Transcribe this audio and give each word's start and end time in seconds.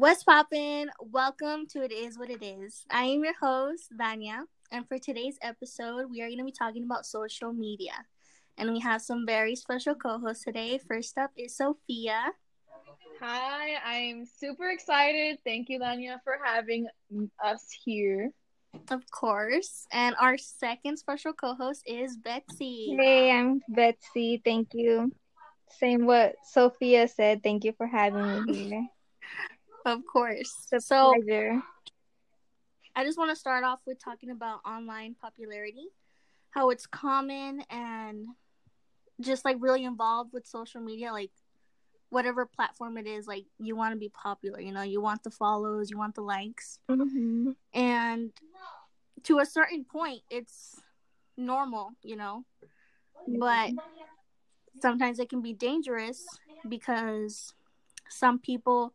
What's 0.00 0.24
poppin'? 0.24 0.88
Welcome 0.98 1.66
to 1.72 1.82
It 1.82 1.92
Is 1.92 2.18
What 2.18 2.30
It 2.30 2.42
Is. 2.42 2.86
I 2.90 3.04
am 3.04 3.22
your 3.22 3.34
host, 3.38 3.88
Vanya, 3.92 4.44
and 4.72 4.88
for 4.88 4.98
today's 4.98 5.36
episode, 5.42 6.06
we 6.10 6.22
are 6.22 6.26
going 6.26 6.38
to 6.38 6.44
be 6.44 6.54
talking 6.58 6.84
about 6.84 7.04
social 7.04 7.52
media. 7.52 7.92
And 8.56 8.72
we 8.72 8.80
have 8.80 9.02
some 9.02 9.26
very 9.26 9.54
special 9.54 9.94
co 9.94 10.18
hosts 10.18 10.44
today. 10.44 10.80
First 10.88 11.18
up 11.18 11.32
is 11.36 11.54
Sophia. 11.54 12.32
Hi, 13.20 13.74
I'm 13.84 14.24
super 14.24 14.70
excited. 14.70 15.36
Thank 15.44 15.68
you, 15.68 15.78
Vanya, 15.78 16.18
for 16.24 16.38
having 16.42 16.86
us 17.44 17.66
here. 17.84 18.30
Of 18.90 19.02
course. 19.10 19.84
And 19.92 20.16
our 20.18 20.38
second 20.38 20.96
special 20.96 21.34
co 21.34 21.52
host 21.52 21.82
is 21.84 22.16
Betsy. 22.16 22.96
Hey, 22.98 23.30
I'm 23.32 23.60
Betsy. 23.68 24.40
Thank 24.42 24.68
you. 24.72 25.12
Same 25.78 26.06
what 26.06 26.36
Sophia 26.50 27.06
said. 27.06 27.42
Thank 27.42 27.64
you 27.64 27.74
for 27.76 27.86
having 27.86 28.46
me 28.46 28.54
here. 28.54 28.88
Of 29.86 30.00
course. 30.06 30.68
It's 30.72 30.86
so, 30.86 31.14
pleasure. 31.14 31.62
I 32.94 33.04
just 33.04 33.18
want 33.18 33.30
to 33.30 33.36
start 33.36 33.64
off 33.64 33.80
with 33.86 34.02
talking 34.02 34.30
about 34.30 34.60
online 34.66 35.14
popularity, 35.20 35.88
how 36.50 36.70
it's 36.70 36.86
common 36.86 37.62
and 37.70 38.26
just 39.20 39.44
like 39.44 39.56
really 39.60 39.84
involved 39.84 40.32
with 40.32 40.46
social 40.46 40.80
media, 40.80 41.12
like 41.12 41.30
whatever 42.10 42.44
platform 42.44 42.98
it 42.98 43.06
is, 43.06 43.26
like 43.26 43.44
you 43.58 43.76
want 43.76 43.92
to 43.92 43.98
be 43.98 44.08
popular, 44.08 44.60
you 44.60 44.72
know, 44.72 44.82
you 44.82 45.00
want 45.00 45.22
the 45.22 45.30
follows, 45.30 45.90
you 45.90 45.96
want 45.96 46.14
the 46.14 46.22
likes. 46.22 46.78
Mm-hmm. 46.90 47.52
And 47.72 48.32
to 49.24 49.38
a 49.38 49.46
certain 49.46 49.84
point, 49.84 50.22
it's 50.28 50.80
normal, 51.36 51.92
you 52.02 52.16
know, 52.16 52.44
but 53.26 53.70
sometimes 54.80 55.18
it 55.18 55.28
can 55.28 55.40
be 55.40 55.52
dangerous 55.52 56.26
because 56.68 57.54
some 58.08 58.38
people 58.38 58.92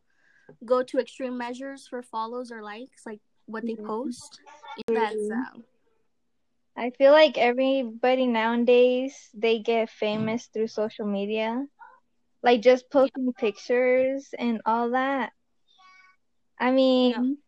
go 0.64 0.82
to 0.82 0.98
extreme 0.98 1.36
measures 1.36 1.86
for 1.86 2.02
follows 2.02 2.50
or 2.50 2.62
likes, 2.62 3.04
like 3.06 3.20
what 3.46 3.62
they 3.66 3.74
Mhm. 3.76 3.86
post. 3.86 4.40
That's 4.88 5.14
Mhm. 5.14 5.32
um, 5.54 5.64
I 6.76 6.90
feel 6.90 7.12
like 7.12 7.38
everybody 7.38 8.26
nowadays 8.26 9.30
they 9.32 9.60
get 9.60 9.88
famous 9.90 10.46
through 10.48 10.68
social 10.68 11.06
media, 11.06 11.66
like 12.42 12.60
just 12.60 12.90
posting 12.90 13.32
pictures 13.32 14.34
and 14.38 14.60
all 14.66 14.90
that. 14.90 15.32
I 16.58 16.70
mean, 16.70 17.38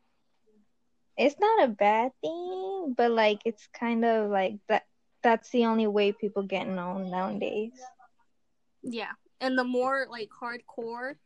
it's 1.16 1.38
not 1.38 1.64
a 1.64 1.68
bad 1.68 2.12
thing, 2.22 2.94
but 2.96 3.10
like 3.10 3.40
it's 3.44 3.66
kind 3.72 4.04
of 4.04 4.30
like 4.30 4.56
that. 4.68 4.84
That's 5.22 5.50
the 5.50 5.66
only 5.66 5.86
way 5.88 6.12
people 6.12 6.44
get 6.44 6.68
known 6.68 7.10
nowadays. 7.10 7.72
yeah. 8.82 9.12
And 9.40 9.58
the 9.58 9.64
more 9.64 10.06
like 10.08 10.30
hardcore, 10.30 11.16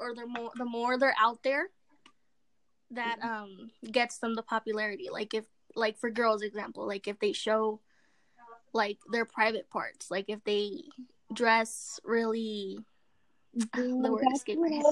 or 0.00 0.14
the 0.14 0.26
more 0.26 0.50
the 0.56 0.64
more 0.64 0.98
they're 0.98 1.14
out 1.20 1.42
there, 1.42 1.68
that 2.90 3.18
um 3.22 3.70
gets 3.90 4.18
them 4.18 4.34
the 4.34 4.42
popularity. 4.42 5.08
Like 5.12 5.34
if 5.34 5.44
like 5.76 5.98
for 5.98 6.10
girls 6.10 6.42
example, 6.42 6.86
like 6.86 7.06
if 7.06 7.18
they 7.20 7.32
show 7.32 7.80
like 8.72 8.98
their 9.12 9.24
private 9.24 9.68
parts, 9.70 10.10
like 10.10 10.24
if 10.28 10.42
they 10.44 10.82
dress 11.32 12.00
really 12.04 12.78
the 13.54 14.10
word. 14.10 14.24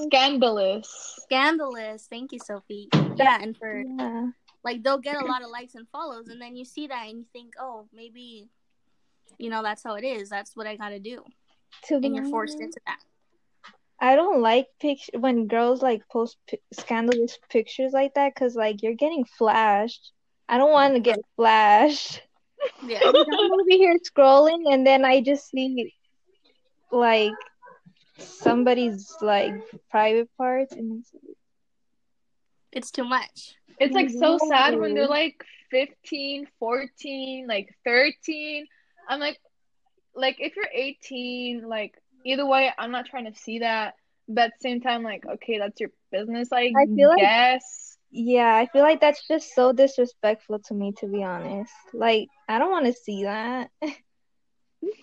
Scandalous. 0.03 1.19
scandalous. 1.23 2.07
Thank 2.09 2.31
you, 2.31 2.39
Sophie. 2.39 2.89
Yeah, 3.15 3.39
and 3.41 3.57
for 3.57 3.83
Yeah. 3.85 4.31
like 4.63 4.83
they'll 4.83 4.97
get 4.97 5.21
a 5.21 5.25
lot 5.25 5.41
of 5.41 5.49
likes 5.49 5.75
and 5.75 5.87
follows, 5.89 6.27
and 6.27 6.41
then 6.41 6.55
you 6.55 6.65
see 6.65 6.87
that 6.87 7.07
and 7.07 7.19
you 7.19 7.25
think, 7.33 7.53
oh, 7.59 7.87
maybe 7.93 8.49
you 9.37 9.49
know 9.49 9.63
that's 9.63 9.83
how 9.83 9.95
it 9.95 10.03
is. 10.03 10.29
That's 10.29 10.55
what 10.55 10.67
I 10.67 10.75
gotta 10.75 10.99
do, 10.99 11.23
To 11.83 11.95
and 11.95 12.15
you're 12.15 12.25
forced 12.25 12.59
into 12.59 12.79
that. 12.85 12.99
I 14.01 14.15
don't 14.15 14.41
like 14.41 14.67
picture 14.79 15.19
when 15.19 15.47
girls 15.47 15.81
like 15.81 16.07
post 16.09 16.37
pi- 16.49 16.59
scandalous 16.71 17.37
pictures 17.49 17.91
like 17.91 18.13
that 18.13 18.33
because 18.33 18.55
like 18.55 18.81
you're 18.81 18.93
getting 18.93 19.25
flashed. 19.25 20.11
I 20.47 20.57
don't 20.57 20.71
want 20.71 20.93
to 20.95 20.99
get 20.99 21.19
flashed. 21.35 22.21
Yeah, 22.83 23.01
I'm 23.03 23.15
over 23.15 23.63
here 23.69 23.97
scrolling 24.09 24.73
and 24.73 24.85
then 24.85 25.05
I 25.05 25.21
just 25.21 25.49
see 25.49 25.93
like 26.91 27.33
somebody's 28.17 29.13
like 29.21 29.53
private 29.89 30.29
parts 30.37 30.73
and 30.73 30.99
it's 30.99 31.11
it's 32.71 32.91
too 32.91 33.03
much. 33.03 33.55
It's 33.79 33.95
like 33.95 34.09
so 34.09 34.37
sad 34.47 34.77
when 34.77 34.93
they're 34.93 35.07
like 35.07 35.43
15, 35.71 36.47
14, 36.59 37.47
like 37.47 37.75
13. 37.85 38.65
I'm 39.07 39.19
like, 39.19 39.39
like 40.15 40.37
if 40.39 40.55
you're 40.55 40.69
18, 40.71 41.67
like 41.67 41.95
either 42.25 42.45
way, 42.45 42.71
I'm 42.77 42.91
not 42.91 43.05
trying 43.05 43.31
to 43.31 43.39
see 43.39 43.59
that. 43.59 43.95
But 44.27 44.45
at 44.45 44.51
the 44.59 44.61
same 44.69 44.81
time, 44.81 45.01
like, 45.03 45.25
okay, 45.25 45.57
that's 45.57 45.79
your 45.79 45.89
business, 46.11 46.49
I 46.51 46.71
I 46.77 46.85
feel 46.85 47.09
like- 47.09 47.19
guess. 47.19 47.97
yeah, 48.11 48.53
I 48.55 48.67
feel 48.67 48.83
like 48.83 49.01
that's 49.01 49.27
just 49.27 49.53
so 49.55 49.71
disrespectful 49.73 50.59
to 50.67 50.73
me 50.73 50.91
to 50.99 51.07
be 51.07 51.23
honest. 51.23 51.73
Like 51.93 52.27
I 52.47 52.59
don't 52.59 52.71
want 52.71 52.85
to 52.85 52.93
see 52.93 53.23
that. 53.23 53.69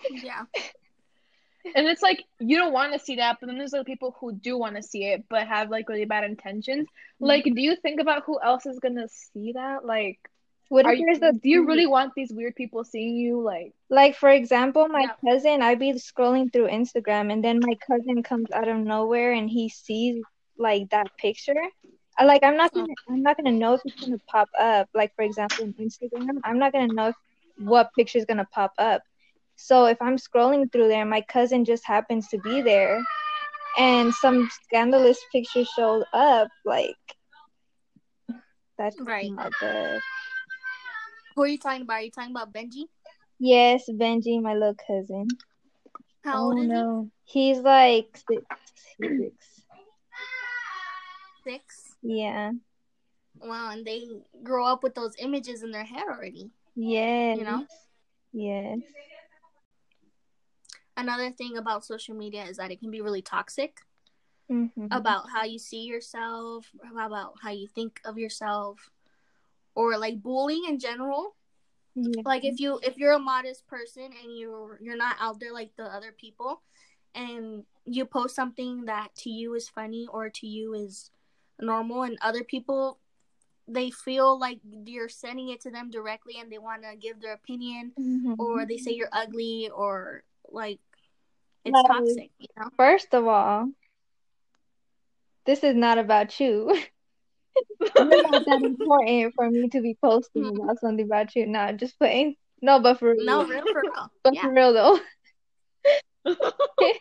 Yeah, 0.09 0.43
And 1.75 1.85
it's 1.87 2.01
like 2.01 2.23
you 2.39 2.57
don't 2.57 2.71
want 2.71 2.93
to 2.93 2.99
see 2.99 3.17
that, 3.17 3.37
but 3.41 3.47
then 3.47 3.57
there's 3.57 3.73
other 3.73 3.83
people 3.83 4.15
who 4.21 4.31
do 4.31 4.57
want 4.57 4.77
to 4.77 4.83
see 4.83 5.03
it, 5.03 5.25
but 5.29 5.47
have 5.47 5.69
like 5.69 5.89
really 5.89 6.05
bad 6.05 6.23
intentions. 6.23 6.87
Mm-hmm. 6.87 7.25
Like, 7.25 7.43
do 7.43 7.61
you 7.61 7.75
think 7.75 7.99
about 7.99 8.23
who 8.25 8.39
else 8.41 8.65
is 8.65 8.79
gonna 8.79 9.07
see 9.09 9.51
that? 9.53 9.83
Like, 9.85 10.19
What 10.69 10.85
are 10.85 10.93
if 10.93 10.95
you, 10.95 11.05
there's 11.05 11.21
a 11.21 11.33
do 11.33 11.49
you 11.49 11.65
really 11.65 11.87
want 11.87 12.13
these 12.15 12.31
weird 12.33 12.55
people 12.55 12.83
seeing 12.83 13.15
you? 13.15 13.41
Like, 13.41 13.73
Like 13.89 14.15
for 14.15 14.29
example, 14.29 14.87
my 14.89 15.07
Yeah. 15.07 15.15
cousin, 15.25 15.61
I'd 15.61 15.79
be 15.79 15.93
scrolling 15.93 16.51
through 16.51 16.67
Instagram 16.67 17.31
and 17.31 17.43
then 17.43 17.61
my 17.61 17.75
cousin 17.87 18.23
comes 18.23 18.51
out 18.51 18.67
of 18.67 18.77
nowhere 18.77 19.31
and 19.33 19.49
he 19.49 19.69
sees 19.69 20.25
like 20.57 20.89
that 20.89 21.07
picture. 21.17 21.55
I 22.17 22.25
like 22.25 22.43
I'm 22.43 22.57
not 22.57 22.73
gonna 22.73 22.93
I'm 23.09 23.21
not 23.21 23.37
gonna 23.37 23.51
know 23.51 23.73
if 23.73 23.81
it's 23.85 23.95
gonna 23.97 24.19
pop 24.29 24.49
up. 24.59 24.89
Like 24.93 25.13
for 25.15 25.23
example 25.23 25.63
on 25.65 25.73
Instagram, 25.79 26.39
I'm 26.43 26.59
not 26.59 26.73
gonna 26.73 26.87
know 26.87 27.09
if, 27.09 27.15
what 27.57 27.89
picture 27.95 28.17
is 28.17 28.25
gonna 28.25 28.47
pop 28.53 28.73
up. 28.77 29.01
So 29.55 29.85
if 29.85 30.01
I'm 30.01 30.17
scrolling 30.17 30.71
through 30.71 30.87
there, 30.89 31.05
my 31.05 31.21
cousin 31.21 31.65
just 31.65 31.85
happens 31.85 32.27
to 32.29 32.37
be 32.39 32.61
there 32.61 33.01
and 33.77 34.13
some 34.13 34.49
scandalous 34.63 35.19
picture 35.31 35.63
shows 35.65 36.03
up, 36.13 36.49
like 36.65 36.95
that's 38.77 38.97
Right. 38.99 39.31
not 39.35 39.51
good. 39.59 40.01
Who 41.37 41.43
are 41.43 41.47
you 41.47 41.59
talking 41.59 41.83
about? 41.83 41.93
Are 41.97 42.01
you 42.01 42.11
talking 42.11 42.31
about 42.31 42.51
Benji? 42.51 42.85
Yes, 43.39 43.87
Benji, 43.87 44.41
my 44.41 44.55
little 44.55 44.75
cousin. 44.75 45.27
How 46.25 46.45
old 46.45 46.57
oh 46.57 46.61
is 46.63 46.67
no. 46.67 47.11
He's 47.25 47.59
like 47.59 48.17
six. 48.27 48.43
Six. 48.99 49.61
Six. 51.43 51.95
Yeah. 52.01 52.53
Wow, 53.39 53.69
and 53.69 53.85
they 53.85 54.07
grow 54.41 54.65
up 54.65 54.81
with 54.81 54.95
those 54.95 55.13
images 55.19 55.61
in 55.61 55.69
their 55.69 55.83
head 55.83 56.05
already. 56.09 56.49
Yes. 56.75 57.37
You 57.37 57.43
know? 57.43 57.65
Yes. 58.33 58.79
Another 60.97 61.29
thing 61.29 61.57
about 61.57 61.85
social 61.85 62.15
media 62.15 62.45
is 62.45 62.57
that 62.57 62.71
it 62.71 62.79
can 62.79 62.89
be 62.89 63.01
really 63.01 63.21
toxic. 63.21 63.77
Mm-hmm. 64.49 64.87
about 64.91 65.25
how 65.29 65.43
you 65.43 65.59
see 65.59 65.81
yourself, 65.81 66.71
about 66.89 67.33
how 67.41 67.51
you 67.51 67.67
think 67.67 67.99
of 68.05 68.17
yourself, 68.17 68.89
or 69.77 69.93
like 70.01 70.17
bullying 70.25 70.65
in 70.67 70.79
general. 70.81 71.35
yeah. 71.93 72.21
Like 72.25 72.43
if 72.43 72.59
you 72.59 72.79
if 72.81 72.97
you're 72.97 73.13
a 73.13 73.19
modest 73.21 73.67
person 73.69 74.09
and 74.09 74.29
you're 74.37 74.79
you're 74.81 74.97
not 74.97 75.15
out 75.21 75.39
there 75.39 75.53
like 75.53 75.71
the 75.77 75.85
other 75.85 76.11
people, 76.17 76.61
and 77.13 77.63
you 77.85 78.05
post 78.05 78.33
something 78.35 78.85
that 78.85 79.13
to 79.21 79.29
you 79.29 79.53
is 79.53 79.69
funny 79.69 80.07
or 80.09 80.29
to 80.41 80.45
you 80.47 80.73
is 80.73 81.11
normal, 81.61 82.03
and 82.09 82.17
other 82.21 82.43
people 82.43 82.97
they 83.67 83.91
feel 83.91 84.39
like 84.39 84.59
you're 84.85 85.09
sending 85.11 85.49
it 85.49 85.59
to 85.61 85.69
them 85.69 85.91
directly 85.91 86.35
and 86.39 86.49
they 86.49 86.57
want 86.57 86.81
to 86.83 86.95
give 86.95 87.19
their 87.19 87.33
opinion 87.35 87.91
Mhm. 87.99 88.39
or 88.39 88.65
they 88.65 88.77
say 88.77 88.91
you're 88.95 89.11
ugly 89.11 89.69
or 89.69 90.23
like 90.49 90.79
it's 91.65 91.73
Like- 91.75 91.85
toxic 91.91 92.31
you 92.39 92.47
know 92.57 92.69
First 92.77 93.11
of 93.13 93.27
all, 93.27 93.67
this 95.45 95.63
is 95.63 95.75
not 95.75 95.97
about 95.97 96.39
you. 96.39 96.71
Not 97.95 98.45
that 98.45 98.61
important 98.63 99.33
for 99.35 99.49
me 99.49 99.69
to 99.69 99.81
be 99.81 99.97
posting 100.01 100.43
mm. 100.43 100.63
about 100.63 100.79
something 100.79 101.05
about 101.05 101.35
you. 101.35 101.45
No, 101.47 101.71
just 101.73 101.97
playing. 101.97 102.35
No, 102.61 102.79
but 102.79 102.99
for 102.99 103.11
real. 103.11 103.25
no 103.25 103.45
real 103.45 103.61
for 103.61 103.81
real 103.81 104.11
But 104.23 104.35
yeah 104.35 104.41
for 104.41 104.53
real 104.53 104.73
though. 104.73 104.99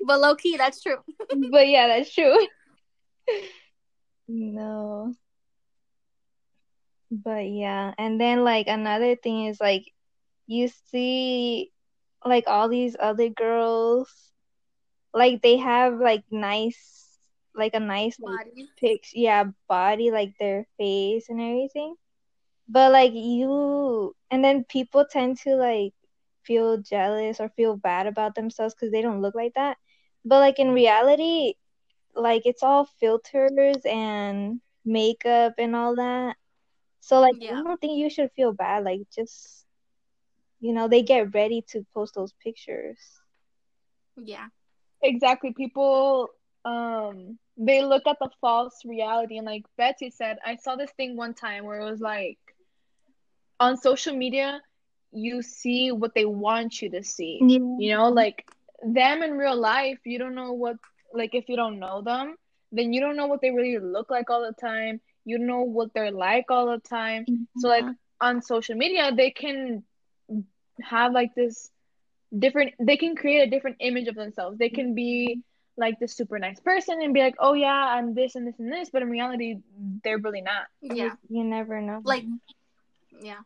but 0.06 0.20
low 0.20 0.36
key 0.36 0.56
that's 0.56 0.82
true 0.82 0.98
but 1.50 1.68
yeah, 1.68 1.88
that's 1.88 2.14
true. 2.14 2.46
No. 4.28 5.14
But 7.10 7.46
yeah, 7.48 7.94
and 7.98 8.20
then 8.20 8.44
like 8.44 8.66
another 8.66 9.16
thing 9.16 9.46
is 9.46 9.60
like 9.60 9.92
you 10.46 10.68
see 10.90 11.72
like 12.24 12.44
all 12.46 12.68
these 12.68 12.96
other 12.98 13.28
girls 13.28 14.10
like 15.14 15.42
they 15.42 15.56
have 15.56 15.98
like 15.98 16.24
nice 16.30 17.05
like 17.56 17.74
a 17.74 17.80
nice 17.80 18.18
like 18.20 18.40
body 18.44 18.68
pics 18.78 19.12
yeah 19.14 19.44
body 19.68 20.10
like 20.10 20.32
their 20.38 20.66
face 20.78 21.28
and 21.28 21.40
everything 21.40 21.94
but 22.68 22.92
like 22.92 23.12
you 23.14 24.14
and 24.30 24.44
then 24.44 24.64
people 24.64 25.04
tend 25.10 25.36
to 25.38 25.54
like 25.56 25.92
feel 26.44 26.78
jealous 26.78 27.40
or 27.40 27.48
feel 27.50 27.76
bad 27.76 28.06
about 28.06 28.34
themselves 28.34 28.74
because 28.74 28.92
they 28.92 29.02
don't 29.02 29.20
look 29.22 29.34
like 29.34 29.52
that 29.54 29.76
but 30.24 30.40
like 30.40 30.58
in 30.58 30.72
reality 30.72 31.54
like 32.14 32.42
it's 32.46 32.62
all 32.62 32.84
filters 32.84 33.76
and 33.84 34.60
makeup 34.84 35.54
and 35.58 35.74
all 35.76 35.94
that. 35.96 36.36
So 37.00 37.20
like 37.20 37.34
Yeah. 37.34 37.56
I 37.56 37.62
don't 37.62 37.80
think 37.80 37.98
you 37.98 38.08
should 38.10 38.30
feel 38.36 38.52
bad. 38.52 38.84
Like 38.84 39.00
just 39.14 39.66
you 40.60 40.72
know, 40.72 40.88
they 40.88 41.02
get 41.02 41.34
ready 41.34 41.62
to 41.68 41.84
post 41.94 42.14
those 42.14 42.32
pictures. 42.42 42.98
Yeah. 44.16 44.48
Exactly. 45.02 45.52
People 45.52 46.28
um 46.64 47.38
they 47.56 47.82
look 47.82 48.06
at 48.06 48.18
the 48.20 48.30
false 48.40 48.82
reality 48.84 49.38
and 49.38 49.46
like 49.46 49.64
Betsy 49.76 50.10
said, 50.10 50.38
I 50.44 50.56
saw 50.56 50.76
this 50.76 50.90
thing 50.92 51.16
one 51.16 51.34
time 51.34 51.64
where 51.64 51.80
it 51.80 51.90
was 51.90 52.00
like 52.00 52.38
on 53.58 53.76
social 53.76 54.14
media 54.14 54.60
you 55.12 55.42
see 55.42 55.90
what 55.92 56.14
they 56.14 56.24
want 56.26 56.82
you 56.82 56.90
to 56.90 57.02
see. 57.02 57.38
Yeah. 57.40 57.58
You 57.78 57.96
know, 57.96 58.08
like 58.10 58.44
them 58.82 59.22
in 59.22 59.32
real 59.32 59.56
life, 59.56 59.98
you 60.04 60.18
don't 60.18 60.34
know 60.34 60.52
what 60.52 60.76
like 61.12 61.34
if 61.34 61.48
you 61.48 61.56
don't 61.56 61.78
know 61.78 62.02
them, 62.02 62.36
then 62.72 62.92
you 62.92 63.00
don't 63.00 63.16
know 63.16 63.26
what 63.26 63.40
they 63.40 63.50
really 63.50 63.78
look 63.78 64.10
like 64.10 64.28
all 64.28 64.42
the 64.42 64.52
time. 64.52 65.00
You 65.24 65.38
know 65.38 65.62
what 65.62 65.94
they're 65.94 66.10
like 66.10 66.50
all 66.50 66.66
the 66.66 66.80
time. 66.80 67.24
So 67.58 67.68
like 67.68 67.84
on 68.20 68.42
social 68.42 68.76
media, 68.76 69.12
they 69.14 69.30
can 69.30 69.82
have 70.82 71.12
like 71.12 71.34
this 71.34 71.70
different 72.36 72.74
they 72.78 72.96
can 72.96 73.16
create 73.16 73.46
a 73.46 73.50
different 73.50 73.78
image 73.80 74.08
of 74.08 74.14
themselves. 74.14 74.58
They 74.58 74.68
can 74.68 74.94
be 74.94 75.40
like 75.76 75.98
this 76.00 76.14
super 76.14 76.38
nice 76.38 76.60
person 76.60 77.02
and 77.02 77.12
be 77.12 77.20
like, 77.20 77.36
"Oh 77.38 77.52
yeah, 77.54 77.72
I'm 77.72 78.14
this 78.14 78.34
and 78.34 78.46
this 78.46 78.58
and 78.58 78.72
this," 78.72 78.90
but 78.90 79.02
in 79.02 79.10
reality, 79.10 79.56
they're 80.02 80.18
really 80.18 80.40
not. 80.40 80.66
Yeah. 80.80 81.14
You 81.28 81.44
never 81.44 81.80
know. 81.80 82.00
Like 82.04 82.24
yeah. 83.20 83.40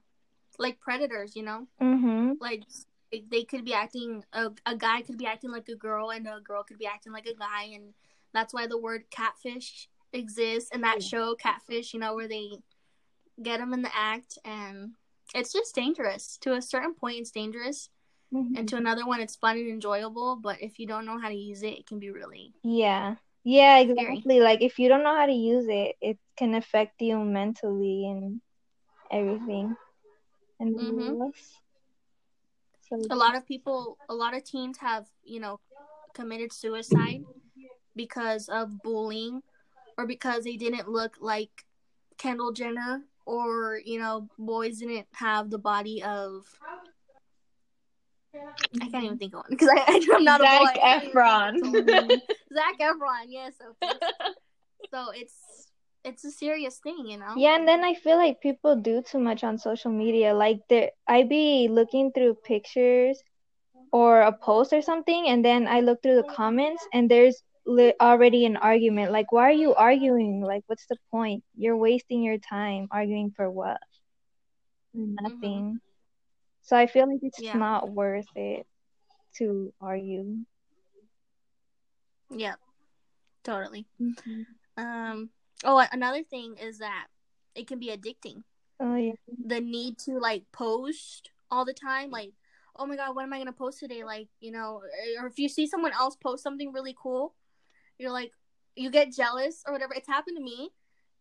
Like 0.58 0.80
predators, 0.80 1.34
you 1.36 1.42
know? 1.42 1.66
mm-hmm. 1.80 2.32
Like 2.40 2.64
they- 3.10 3.24
they 3.28 3.42
could 3.42 3.64
be 3.64 3.74
acting 3.74 4.24
a, 4.32 4.50
a 4.66 4.76
guy 4.76 5.02
could 5.02 5.18
be 5.18 5.26
acting 5.26 5.50
like 5.50 5.68
a 5.68 5.74
girl 5.74 6.10
and 6.10 6.26
a 6.28 6.40
girl 6.40 6.62
could 6.62 6.78
be 6.78 6.86
acting 6.86 7.12
like 7.12 7.26
a 7.26 7.34
guy 7.34 7.64
and 7.74 7.92
that's 8.32 8.54
why 8.54 8.68
the 8.68 8.78
word 8.78 9.02
catfish 9.10 9.88
exists 10.12 10.70
in 10.72 10.82
that 10.82 11.02
show 11.02 11.34
catfish 11.34 11.92
you 11.92 11.98
know 11.98 12.14
where 12.14 12.28
they 12.28 12.50
get 13.42 13.58
them 13.58 13.74
in 13.74 13.82
the 13.82 13.90
act 13.96 14.38
and 14.44 14.92
it's 15.34 15.52
just 15.52 15.74
dangerous 15.74 16.38
to 16.40 16.52
a 16.54 16.62
certain 16.62 16.94
point 16.94 17.18
it's 17.18 17.32
dangerous 17.32 17.90
Mm-hmm. 18.32 18.56
and 18.56 18.68
to 18.68 18.76
another 18.76 19.04
one 19.06 19.20
it's 19.20 19.34
fun 19.34 19.58
and 19.58 19.68
enjoyable 19.68 20.36
but 20.36 20.60
if 20.62 20.78
you 20.78 20.86
don't 20.86 21.04
know 21.04 21.18
how 21.18 21.28
to 21.28 21.34
use 21.34 21.62
it 21.64 21.78
it 21.80 21.86
can 21.86 21.98
be 21.98 22.10
really 22.10 22.52
Yeah. 22.62 23.16
Yeah, 23.42 23.80
Scary. 23.80 23.90
exactly. 23.90 24.40
Like 24.40 24.60
if 24.62 24.78
you 24.78 24.88
don't 24.88 25.02
know 25.02 25.16
how 25.16 25.26
to 25.26 25.32
use 25.32 25.66
it, 25.68 25.96
it 26.00 26.18
can 26.36 26.54
affect 26.54 27.00
you 27.00 27.18
mentally 27.24 28.06
and 28.06 28.40
everything. 29.10 29.76
And 30.60 30.76
Mhm. 30.78 31.32
So 32.88 32.96
a 33.10 33.16
lot 33.16 33.34
of 33.36 33.46
people 33.46 33.96
a 34.08 34.14
lot 34.14 34.36
of 34.36 34.44
teens 34.44 34.78
have 34.78 35.06
you 35.24 35.40
know 35.40 35.58
committed 36.12 36.52
suicide 36.52 37.22
because 37.96 38.48
of 38.48 38.82
bullying 38.82 39.42
or 39.96 40.06
because 40.06 40.44
they 40.44 40.56
didn't 40.56 40.88
look 40.88 41.16
like 41.20 41.64
kendall 42.18 42.52
jenner 42.52 43.02
or 43.24 43.80
you 43.84 43.98
know 43.98 44.28
boys 44.38 44.78
didn't 44.78 45.06
have 45.14 45.50
the 45.50 45.58
body 45.58 46.02
of 46.02 46.44
i 48.34 48.88
can't 48.88 49.04
even 49.04 49.08
mm-hmm. 49.08 49.16
think 49.16 49.34
of 49.34 49.38
one 49.38 49.46
because 49.50 49.68
I, 49.68 50.06
i'm 50.14 50.24
not 50.24 50.40
Zac 50.40 50.50
a 50.52 50.58
boy 50.58 50.70
I 50.70 50.74
can't 50.74 51.04
even 51.04 51.16
Efron. 51.16 51.52
think 51.60 51.76
of 51.76 51.86
one. 51.86 52.22
Zac 52.54 52.78
efron 52.80 53.24
yes 53.28 53.54
so 54.90 55.10
it's 55.14 55.68
it's 56.04 56.24
a 56.24 56.30
serious 56.30 56.78
thing 56.78 57.04
you 57.06 57.18
know 57.18 57.34
Yeah, 57.36 57.56
and 57.56 57.68
then 57.68 57.84
I 57.84 57.94
feel 57.94 58.16
like 58.16 58.40
people 58.40 58.76
do 58.76 59.02
too 59.02 59.18
much 59.18 59.44
on 59.44 59.58
social 59.58 59.90
media. 59.90 60.34
Like 60.34 60.60
there 60.68 60.90
I 61.06 61.24
be 61.24 61.68
looking 61.68 62.12
through 62.12 62.36
pictures 62.44 63.22
or 63.92 64.22
a 64.22 64.32
post 64.32 64.72
or 64.72 64.82
something 64.82 65.28
and 65.28 65.44
then 65.44 65.66
I 65.68 65.80
look 65.80 66.02
through 66.02 66.16
the 66.16 66.30
comments 66.34 66.86
and 66.92 67.10
there's 67.10 67.42
li- 67.66 67.94
already 68.00 68.46
an 68.46 68.56
argument. 68.56 69.12
Like 69.12 69.32
why 69.32 69.42
are 69.42 69.52
you 69.52 69.74
arguing? 69.74 70.40
Like 70.40 70.62
what's 70.66 70.86
the 70.86 70.96
point? 71.10 71.44
You're 71.56 71.76
wasting 71.76 72.22
your 72.22 72.38
time 72.38 72.88
arguing 72.90 73.32
for 73.36 73.50
what? 73.50 73.80
Mm-hmm. 74.96 75.16
Nothing. 75.20 75.80
So 76.62 76.76
I 76.76 76.86
feel 76.86 77.08
like 77.08 77.20
it's 77.22 77.40
Yeah. 77.40 77.56
not 77.56 77.90
worth 77.90 78.28
it 78.36 78.66
to 79.36 79.72
argue. 79.80 80.38
yeah. 82.30 82.54
Totally. 83.42 83.86
Um 84.76 85.30
oh 85.64 85.84
another 85.92 86.22
thing 86.22 86.56
is 86.60 86.78
that 86.78 87.08
it 87.54 87.66
can 87.66 87.78
be 87.78 87.88
addicting. 87.88 88.42
Oh 88.78 88.94
yeah. 88.96 89.12
the 89.46 89.60
need 89.60 89.98
to 90.00 90.18
like 90.18 90.44
post 90.52 91.30
all 91.50 91.64
the 91.64 91.74
time 91.74 92.10
like 92.10 92.32
oh 92.76 92.86
my 92.86 92.96
god 92.96 93.14
what 93.14 93.24
am 93.24 93.32
i 93.32 93.38
gonna 93.38 93.52
post 93.52 93.78
today? 93.80 94.04
Like 94.04 94.28
you 94.40 94.52
know 94.52 94.82
or 95.20 95.26
if 95.26 95.38
you 95.38 95.48
see 95.48 95.66
someone 95.66 95.92
else 95.92 96.16
post 96.16 96.42
something 96.42 96.72
really 96.72 96.94
cool 97.00 97.34
you're 97.98 98.12
like 98.12 98.32
you 98.76 98.90
get 98.90 99.12
jealous 99.12 99.62
or 99.66 99.72
whatever. 99.72 99.92
It's 99.94 100.06
happened 100.08 100.36
to 100.36 100.42
me 100.42 100.70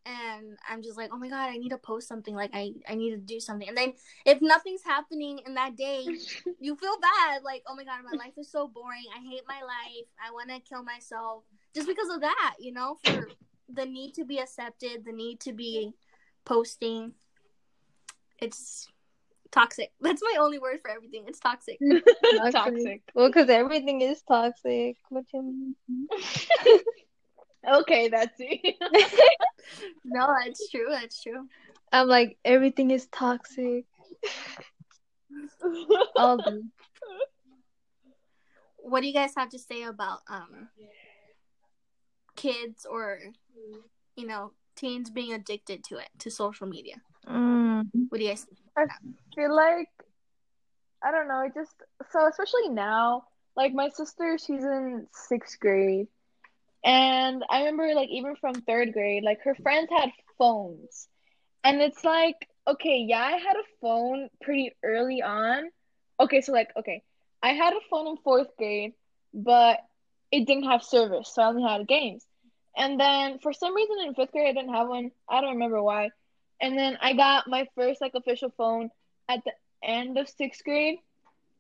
and 0.06 0.58
i'm 0.70 0.82
just 0.82 0.98
like 0.98 1.10
oh 1.14 1.18
my 1.18 1.30
god 1.30 1.50
i 1.50 1.58
need 1.58 1.70
to 1.70 1.78
post 1.78 2.08
something 2.08 2.36
like 2.36 2.50
i 2.54 2.72
i 2.88 2.96
need 2.96 3.12
to 3.12 3.18
do 3.18 3.40
something. 3.40 3.68
And 3.68 3.78
then 3.78 3.94
if 4.26 4.42
nothing's 4.42 4.84
happening 4.84 5.40
in 5.46 5.56
that 5.56 5.76
day 5.76 6.06
you 6.60 6.76
feel 6.76 6.98
bad 7.02 7.44
like 7.44 7.64
oh 7.68 7.76
my 7.76 7.84
god 7.84 8.02
my 8.10 8.18
life 8.18 8.34
is 8.38 8.52
so 8.52 8.68
boring. 8.68 9.06
I 9.16 9.20
hate 9.30 9.44
my 9.48 9.62
life. 9.62 10.08
I 10.26 10.32
want 10.32 10.50
to 10.50 10.60
kill 10.60 10.84
myself. 10.84 11.44
Just 11.76 11.88
because 11.88 12.10
of 12.10 12.22
that 12.22 12.56
you 12.60 12.72
know 12.72 12.98
for 13.04 13.28
the 13.72 13.86
need 13.86 14.14
to 14.16 14.26
be 14.26 14.40
accepted 14.40 15.06
the 15.06 15.12
need 15.12 15.40
to 15.42 15.54
be 15.54 15.94
posting. 16.46 17.14
It's 18.40 18.88
toxic. 19.52 19.92
That's 20.02 20.22
my 20.24 20.40
only 20.40 20.60
word 20.60 20.80
for 20.82 20.90
everything. 20.90 21.26
It's 21.28 21.40
toxic. 21.40 21.80
Toxic. 22.52 23.02
Well, 23.14 23.28
because 23.28 23.50
everything 23.50 24.02
is 24.02 24.22
toxic. 24.22 24.98
What 25.10 25.26
you 25.34 25.76
mean? 25.88 26.08
Okay, 27.68 28.08
that's 28.10 28.36
it. 28.40 28.76
no 30.06 30.34
that's 30.44 30.70
true 30.70 30.88
that's 30.90 31.22
true 31.22 31.48
I'm 31.92 32.08
like 32.08 32.38
everything 32.46 32.92
is 32.92 33.08
toxic. 33.08 33.86
All 36.16 36.38
the 36.38 36.64
what 38.78 39.02
do 39.02 39.08
you 39.08 39.14
guys 39.14 39.34
have 39.36 39.50
to 39.50 39.60
say 39.60 39.84
about 39.84 40.20
um 40.30 40.70
kids 42.36 42.86
or 42.90 43.20
you 44.16 44.26
know 44.28 44.52
teens 44.76 45.10
being 45.10 45.34
addicted 45.34 45.84
to 45.84 45.98
it 45.98 46.08
to 46.20 46.32
social 46.32 46.68
media 46.68 46.96
mm, 47.28 47.84
what 48.10 48.20
do 48.20 48.24
you 48.24 48.30
guys 48.30 48.48
I 48.78 48.86
feel 49.36 49.54
like 49.54 49.90
I 51.04 51.12
don't 51.12 51.28
know, 51.28 51.42
it 51.46 51.54
just 51.54 51.74
so 52.12 52.28
especially 52.28 52.70
now, 52.70 53.24
like 53.56 53.74
my 53.74 53.90
sister, 53.90 54.38
she's 54.38 54.64
in 54.64 55.08
sixth 55.14 55.60
grade. 55.60 56.08
And 56.84 57.44
I 57.50 57.60
remember 57.60 57.94
like 57.94 58.10
even 58.10 58.36
from 58.36 58.54
third 58.56 58.94
grade, 58.94 59.24
like 59.24 59.42
her 59.44 59.56
friends 59.56 59.90
had 59.92 60.12
phones. 60.38 61.08
And 61.64 61.82
it's 61.82 62.04
like, 62.04 62.48
okay, 62.68 63.06
yeah, 63.08 63.22
I 63.22 63.32
had 63.32 63.56
a 63.56 63.70
phone 63.82 64.30
pretty 64.42 64.72
early 64.84 65.22
on. 65.22 65.70
Okay, 66.20 66.42
so 66.42 66.52
like, 66.52 66.70
okay, 66.78 67.04
I 67.42 67.50
had 67.50 67.74
a 67.74 67.80
phone 67.90 68.08
in 68.08 68.18
fourth 68.18 68.56
grade, 68.58 68.94
but 69.34 69.80
it 70.32 70.46
didn't 70.46 70.64
have 70.66 70.84
service, 70.84 71.32
so 71.34 71.42
I 71.42 71.48
only 71.48 71.64
had 71.64 71.88
games. 71.88 72.26
And 72.78 73.00
then 73.00 73.40
for 73.40 73.52
some 73.52 73.76
reason 73.76 73.98
in 74.06 74.14
fifth 74.16 74.32
grade 74.32 74.48
I 74.50 74.54
didn't 74.54 74.74
have 74.74 74.88
one. 74.88 75.12
I 75.28 75.42
don't 75.42 75.54
remember 75.54 75.82
why. 75.82 76.12
And 76.62 76.78
then 76.78 76.98
I 77.02 77.14
got 77.14 77.48
my 77.48 77.68
first 77.76 78.02
like 78.02 78.14
official 78.16 78.52
phone 78.58 78.90
at 79.28 79.44
the 79.44 79.52
end 79.84 80.18
of 80.18 80.30
sixth 80.30 80.64
grade. 80.64 81.00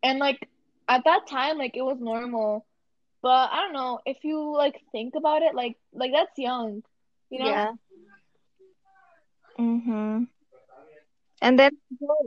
And 0.03 0.19
like 0.19 0.47
at 0.88 1.03
that 1.05 1.27
time, 1.27 1.57
like 1.57 1.75
it 1.75 1.81
was 1.81 1.99
normal. 1.99 2.65
But 3.21 3.51
I 3.51 3.61
don't 3.61 3.73
know, 3.73 3.99
if 4.05 4.23
you 4.23 4.55
like 4.55 4.81
think 4.91 5.15
about 5.15 5.41
it, 5.43 5.55
like 5.55 5.77
like 5.93 6.11
that's 6.13 6.38
young. 6.38 6.83
You 7.29 7.39
know? 7.39 7.61
yeah. 7.61 7.73
Mhm. 9.57 10.27
And 11.41 11.59
then 11.59 11.71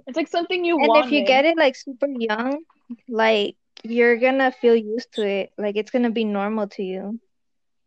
It's 0.07 0.17
like 0.17 0.29
something 0.29 0.65
you 0.65 0.77
and 0.79 0.97
wanted. 0.97 0.97
if 0.97 1.11
you 1.13 1.23
get 1.23 1.45
it 1.45 1.57
like 1.57 1.77
super 1.77 2.07
young, 2.09 2.63
like 3.09 3.57
you're 3.83 4.17
gonna 4.19 4.51
feel 4.53 4.75
used 4.77 5.13
to 5.15 5.27
it. 5.27 5.53
Like 5.59 5.77
it's 5.77 5.91
gonna 5.91 6.11
be 6.11 6.25
normal 6.25 6.69
to 6.69 6.83
you. 6.83 7.21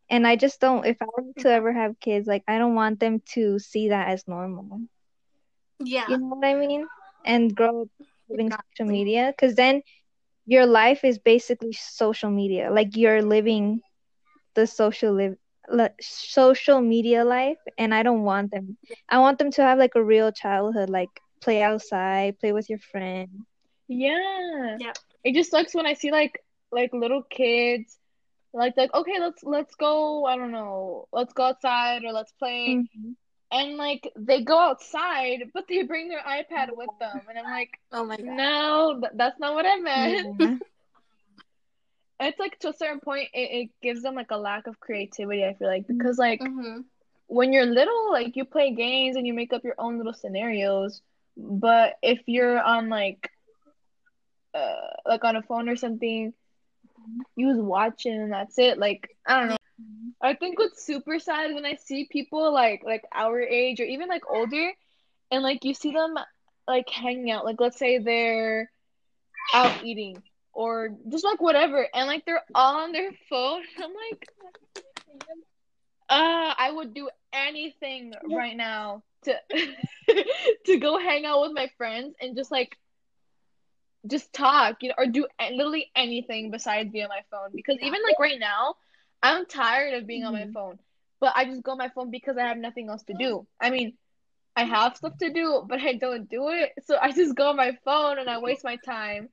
And 0.09 0.27
I 0.27 0.35
just 0.35 0.59
don't. 0.61 0.85
If 0.85 1.01
I 1.01 1.05
were 1.05 1.33
to 1.39 1.49
ever 1.49 1.73
have 1.73 1.99
kids, 1.99 2.27
like 2.27 2.43
I 2.47 2.57
don't 2.57 2.75
want 2.75 2.99
them 2.99 3.21
to 3.33 3.59
see 3.59 3.89
that 3.89 4.09
as 4.09 4.27
normal. 4.27 4.81
yeah 5.79 6.07
You 6.07 6.17
know 6.17 6.35
what 6.35 6.45
I 6.47 6.53
mean? 6.55 6.87
And 7.25 7.55
grow 7.55 7.83
up 7.83 7.87
living 8.29 8.51
social 8.51 8.89
media, 8.89 9.31
because 9.35 9.55
then 9.55 9.81
your 10.45 10.65
life 10.65 11.03
is 11.03 11.17
basically 11.19 11.73
social 11.73 12.29
media. 12.29 12.71
Like 12.71 12.95
you're 12.95 13.21
living 13.21 13.81
the 14.55 14.65
social 14.67 15.13
live 15.13 15.35
li- 15.69 15.89
social 16.01 16.81
media 16.81 17.23
life, 17.25 17.57
and 17.77 17.93
I 17.93 18.03
don't 18.03 18.23
want 18.23 18.51
them. 18.51 18.77
I 19.09 19.19
want 19.19 19.37
them 19.39 19.51
to 19.51 19.61
have 19.63 19.77
like 19.79 19.95
a 19.95 20.03
real 20.03 20.31
childhood, 20.31 20.89
like 20.89 21.09
play 21.41 21.61
outside, 21.61 22.39
play 22.39 22.51
with 22.53 22.69
your 22.69 22.79
friend. 22.79 23.45
Yeah. 23.87 24.77
Yeah. 24.77 24.93
It 25.23 25.33
just 25.35 25.51
sucks 25.51 25.73
when 25.75 25.85
I 25.85 25.93
see 25.93 26.11
like 26.11 26.43
like 26.71 26.91
little 26.93 27.23
kids 27.23 27.99
like 28.53 28.75
like 28.77 28.93
okay, 28.93 29.19
let's 29.19 29.43
let's 29.43 29.75
go, 29.75 30.25
I 30.25 30.35
don't 30.37 30.51
know, 30.51 31.07
let's 31.11 31.33
go 31.33 31.43
outside 31.45 32.03
or 32.03 32.11
let's 32.11 32.31
play. 32.33 32.81
Mhm. 32.95 33.15
And 33.51 33.77
like 33.77 34.11
they 34.17 34.43
go 34.43 34.57
outside, 34.57 35.51
but 35.53 35.65
they 35.67 35.83
bring 35.83 36.09
their 36.09 36.21
iPad 36.21 36.75
with 36.75 36.91
them. 36.99 37.21
And 37.29 37.37
I'm 37.37 37.49
like, 37.49 37.71
oh 37.91 38.05
my 38.05 38.17
god 38.17 38.23
no, 38.23 39.01
that's 39.15 39.39
not 39.39 39.53
what 39.55 39.65
I 39.65 39.77
meant. 39.77 40.27
Yeah. 40.39 40.57
It's 42.19 42.39
like 42.39 42.57
to 42.59 42.69
a 42.69 42.73
certain 42.73 42.99
point, 42.99 43.29
it, 43.33 43.65
it 43.65 43.69
gives 43.81 44.01
them 44.01 44.15
like 44.15 44.31
a 44.31 44.37
lack 44.37 44.67
of 44.67 44.79
creativity, 44.79 45.43
I 45.45 45.53
feel 45.53 45.67
like, 45.67 45.87
because 45.87 46.17
like 46.17 46.49
hmm 46.49 46.81
when 47.27 47.53
you're 47.53 47.65
little, 47.65 48.11
like 48.11 48.35
you 48.35 48.45
play 48.45 48.73
games 48.73 49.15
and 49.15 49.25
you 49.25 49.33
make 49.33 49.53
up 49.53 49.63
your 49.63 49.75
own 49.77 49.97
little 49.97 50.13
scenarios. 50.13 51.01
But 51.37 51.95
if 52.01 52.21
you're 52.27 52.61
on 52.61 52.89
like 52.89 53.29
uh 54.53 54.89
like 55.05 55.23
on 55.23 55.35
a 55.35 55.41
phone 55.43 55.69
or 55.69 55.75
something, 55.75 56.33
you 57.35 57.47
was 57.47 57.57
watching 57.59 58.13
and 58.13 58.31
that's 58.31 58.57
it. 58.57 58.77
Like 58.77 59.09
I 59.25 59.39
don't 59.39 59.49
know. 59.49 59.55
I 60.25 60.33
think 60.33 60.59
what's 60.59 60.83
super 60.83 61.19
sad 61.19 61.49
is 61.49 61.55
when 61.55 61.65
I 61.65 61.75
see 61.75 62.07
people 62.09 62.51
like 62.51 62.83
like 62.83 63.03
our 63.13 63.39
age 63.39 63.79
or 63.79 63.83
even 63.83 64.07
like 64.07 64.23
older, 64.29 64.71
and 65.31 65.43
like 65.43 65.63
you 65.63 65.73
see 65.73 65.91
them 65.91 66.15
like 66.67 66.89
hanging 66.89 67.31
out. 67.31 67.45
Like 67.45 67.59
let's 67.59 67.77
say 67.77 67.99
they're 67.99 68.71
out 69.53 69.83
eating 69.83 70.21
or 70.53 70.89
just 71.09 71.23
like 71.23 71.41
whatever, 71.41 71.87
and 71.93 72.07
like 72.07 72.25
they're 72.25 72.43
all 72.55 72.81
on 72.81 72.91
their 72.91 73.11
phone. 73.29 73.61
I'm 73.77 73.91
like, 74.11 74.27
uh, 76.09 76.53
I 76.57 76.71
would 76.71 76.93
do 76.93 77.09
anything 77.31 78.13
right 78.31 78.55
now 78.55 79.03
to 79.23 79.35
to 80.65 80.77
go 80.77 80.97
hang 80.97 81.25
out 81.25 81.41
with 81.41 81.51
my 81.53 81.69
friends 81.77 82.15
and 82.19 82.35
just 82.35 82.51
like 82.51 82.77
just 84.07 84.31
talk, 84.33 84.77
you 84.81 84.89
know, 84.89 84.95
or 84.97 85.07
do 85.07 85.27
literally 85.51 85.91
anything 85.95 86.51
besides 86.51 86.91
be 86.91 87.01
on 87.03 87.09
my 87.09 87.21
phone. 87.31 87.49
Because 87.53 87.77
even 87.81 88.01
like 88.03 88.19
right 88.19 88.39
now, 88.39 88.75
I'm 89.25 89.45
tired 89.45 89.95
of 89.95 90.07
being 90.07 90.21
mm-hmm. 90.21 90.35
on 90.35 90.47
my 90.47 90.51
phone, 90.53 90.79
but 91.19 91.33
I 91.35 91.45
just 91.45 91.63
go 91.63 91.71
on 91.71 91.77
my 91.77 91.89
phone 91.89 92.11
because 92.11 92.37
I 92.37 92.43
have 92.43 92.57
nothing 92.57 92.89
else 92.89 93.03
to 93.03 93.13
do. 93.17 93.47
I 93.59 93.71
mean, 93.71 93.93
I 94.55 94.63
have 94.63 94.95
stuff 94.95 95.17
to 95.17 95.33
do, 95.33 95.65
but 95.67 95.79
I 95.81 95.93
don't 95.93 96.29
do 96.29 96.49
it, 96.49 96.73
so 96.85 96.97
I 97.01 97.11
just 97.11 97.35
go 97.35 97.49
on 97.49 97.57
my 97.57 97.77
phone 97.83 98.19
and 98.19 98.29
I 98.29 98.39
waste 98.39 98.63
my 98.63 98.77
time. 98.85 99.29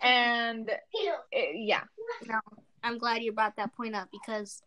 And 0.00 0.70
it, 0.70 1.50
yeah, 1.54 1.82
no, 2.26 2.40
I'm 2.82 2.98
glad 2.98 3.22
you 3.22 3.32
brought 3.32 3.56
that 3.56 3.74
point 3.74 3.94
up 3.94 4.08
because 4.10 4.62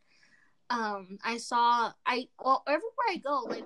um 0.69 1.17
I 1.23 1.37
saw 1.37 1.91
I 2.05 2.27
well 2.39 2.63
everywhere 2.67 3.09
I 3.09 3.17
go 3.17 3.41
like 3.49 3.65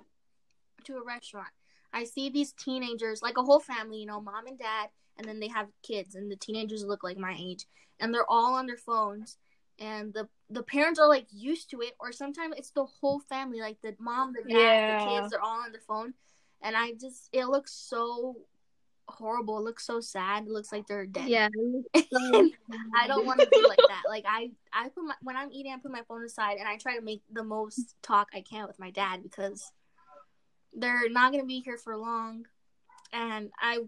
to 0.86 0.96
a 0.96 1.04
restaurant 1.04 1.50
I 1.92 2.06
see 2.06 2.30
these 2.30 2.54
teenagers 2.54 3.22
like 3.22 3.38
a 3.38 3.44
whole 3.44 3.60
family 3.60 3.98
you 3.98 4.06
know 4.06 4.22
mom 4.22 4.48
and 4.48 4.58
dad 4.58 4.88
and 5.18 5.28
then 5.28 5.42
they 5.42 5.50
have 5.50 5.68
kids 5.82 6.16
and 6.16 6.32
the 6.32 6.38
teenagers 6.38 6.86
look 6.86 7.04
like 7.04 7.18
my 7.18 7.36
age 7.38 7.66
and 8.00 8.14
they're 8.14 8.30
all 8.30 8.54
on 8.54 8.68
their 8.68 8.78
phones 8.78 9.38
and 9.80 10.14
the 10.14 10.30
the 10.54 10.64
parents 10.64 11.00
are 11.00 11.08
like 11.08 11.28
used 11.32 11.70
to 11.70 11.82
it 11.82 11.94
or 12.00 12.12
sometimes 12.12 12.56
it's 12.58 12.72
the 12.72 12.86
whole 12.86 13.20
family 13.20 13.60
like 13.60 13.82
the 13.82 13.96
mom 14.00 14.34
the 14.34 14.42
dad 14.50 14.60
yeah. 14.60 15.00
the 15.00 15.12
kids 15.12 15.32
they're 15.32 15.42
all 15.42 15.62
on 15.62 15.72
the 15.72 15.80
phone 15.80 16.14
and 16.62 16.76
i 16.76 16.92
just 16.94 17.30
it 17.32 17.46
looks 17.46 17.72
so 17.72 18.36
horrible 19.10 19.58
it 19.58 19.64
looks 19.64 19.86
so 19.86 20.00
sad 20.00 20.44
it 20.44 20.50
looks 20.50 20.72
like 20.72 20.88
they're 20.88 21.06
dead 21.06 21.28
yeah 21.28 21.50
i 21.96 23.08
don't 23.08 23.26
want 23.26 23.40
to 23.40 23.48
be 23.52 23.62
like 23.68 23.78
that 23.90 24.04
like 24.08 24.24
i 24.28 24.50
i 24.72 24.88
put 24.90 25.04
my 25.04 25.14
when 25.22 25.36
i'm 25.36 25.52
eating 25.52 25.74
i 25.74 25.78
put 25.78 25.92
my 25.92 26.04
phone 26.08 26.24
aside 26.24 26.58
and 26.58 26.68
i 26.68 26.78
try 26.78 26.96
to 26.96 27.02
make 27.02 27.22
the 27.32 27.44
most 27.44 27.96
talk 28.02 28.30
i 28.34 28.40
can 28.40 28.66
with 28.66 28.80
my 28.80 28.92
dad 28.92 29.22
because 29.22 29.72
they're 30.74 31.10
not 31.10 31.32
going 31.32 31.44
to 31.44 31.48
be 31.48 31.60
here 31.60 31.78
for 31.78 31.98
long 31.98 32.46
and 33.12 33.52
i 33.60 33.80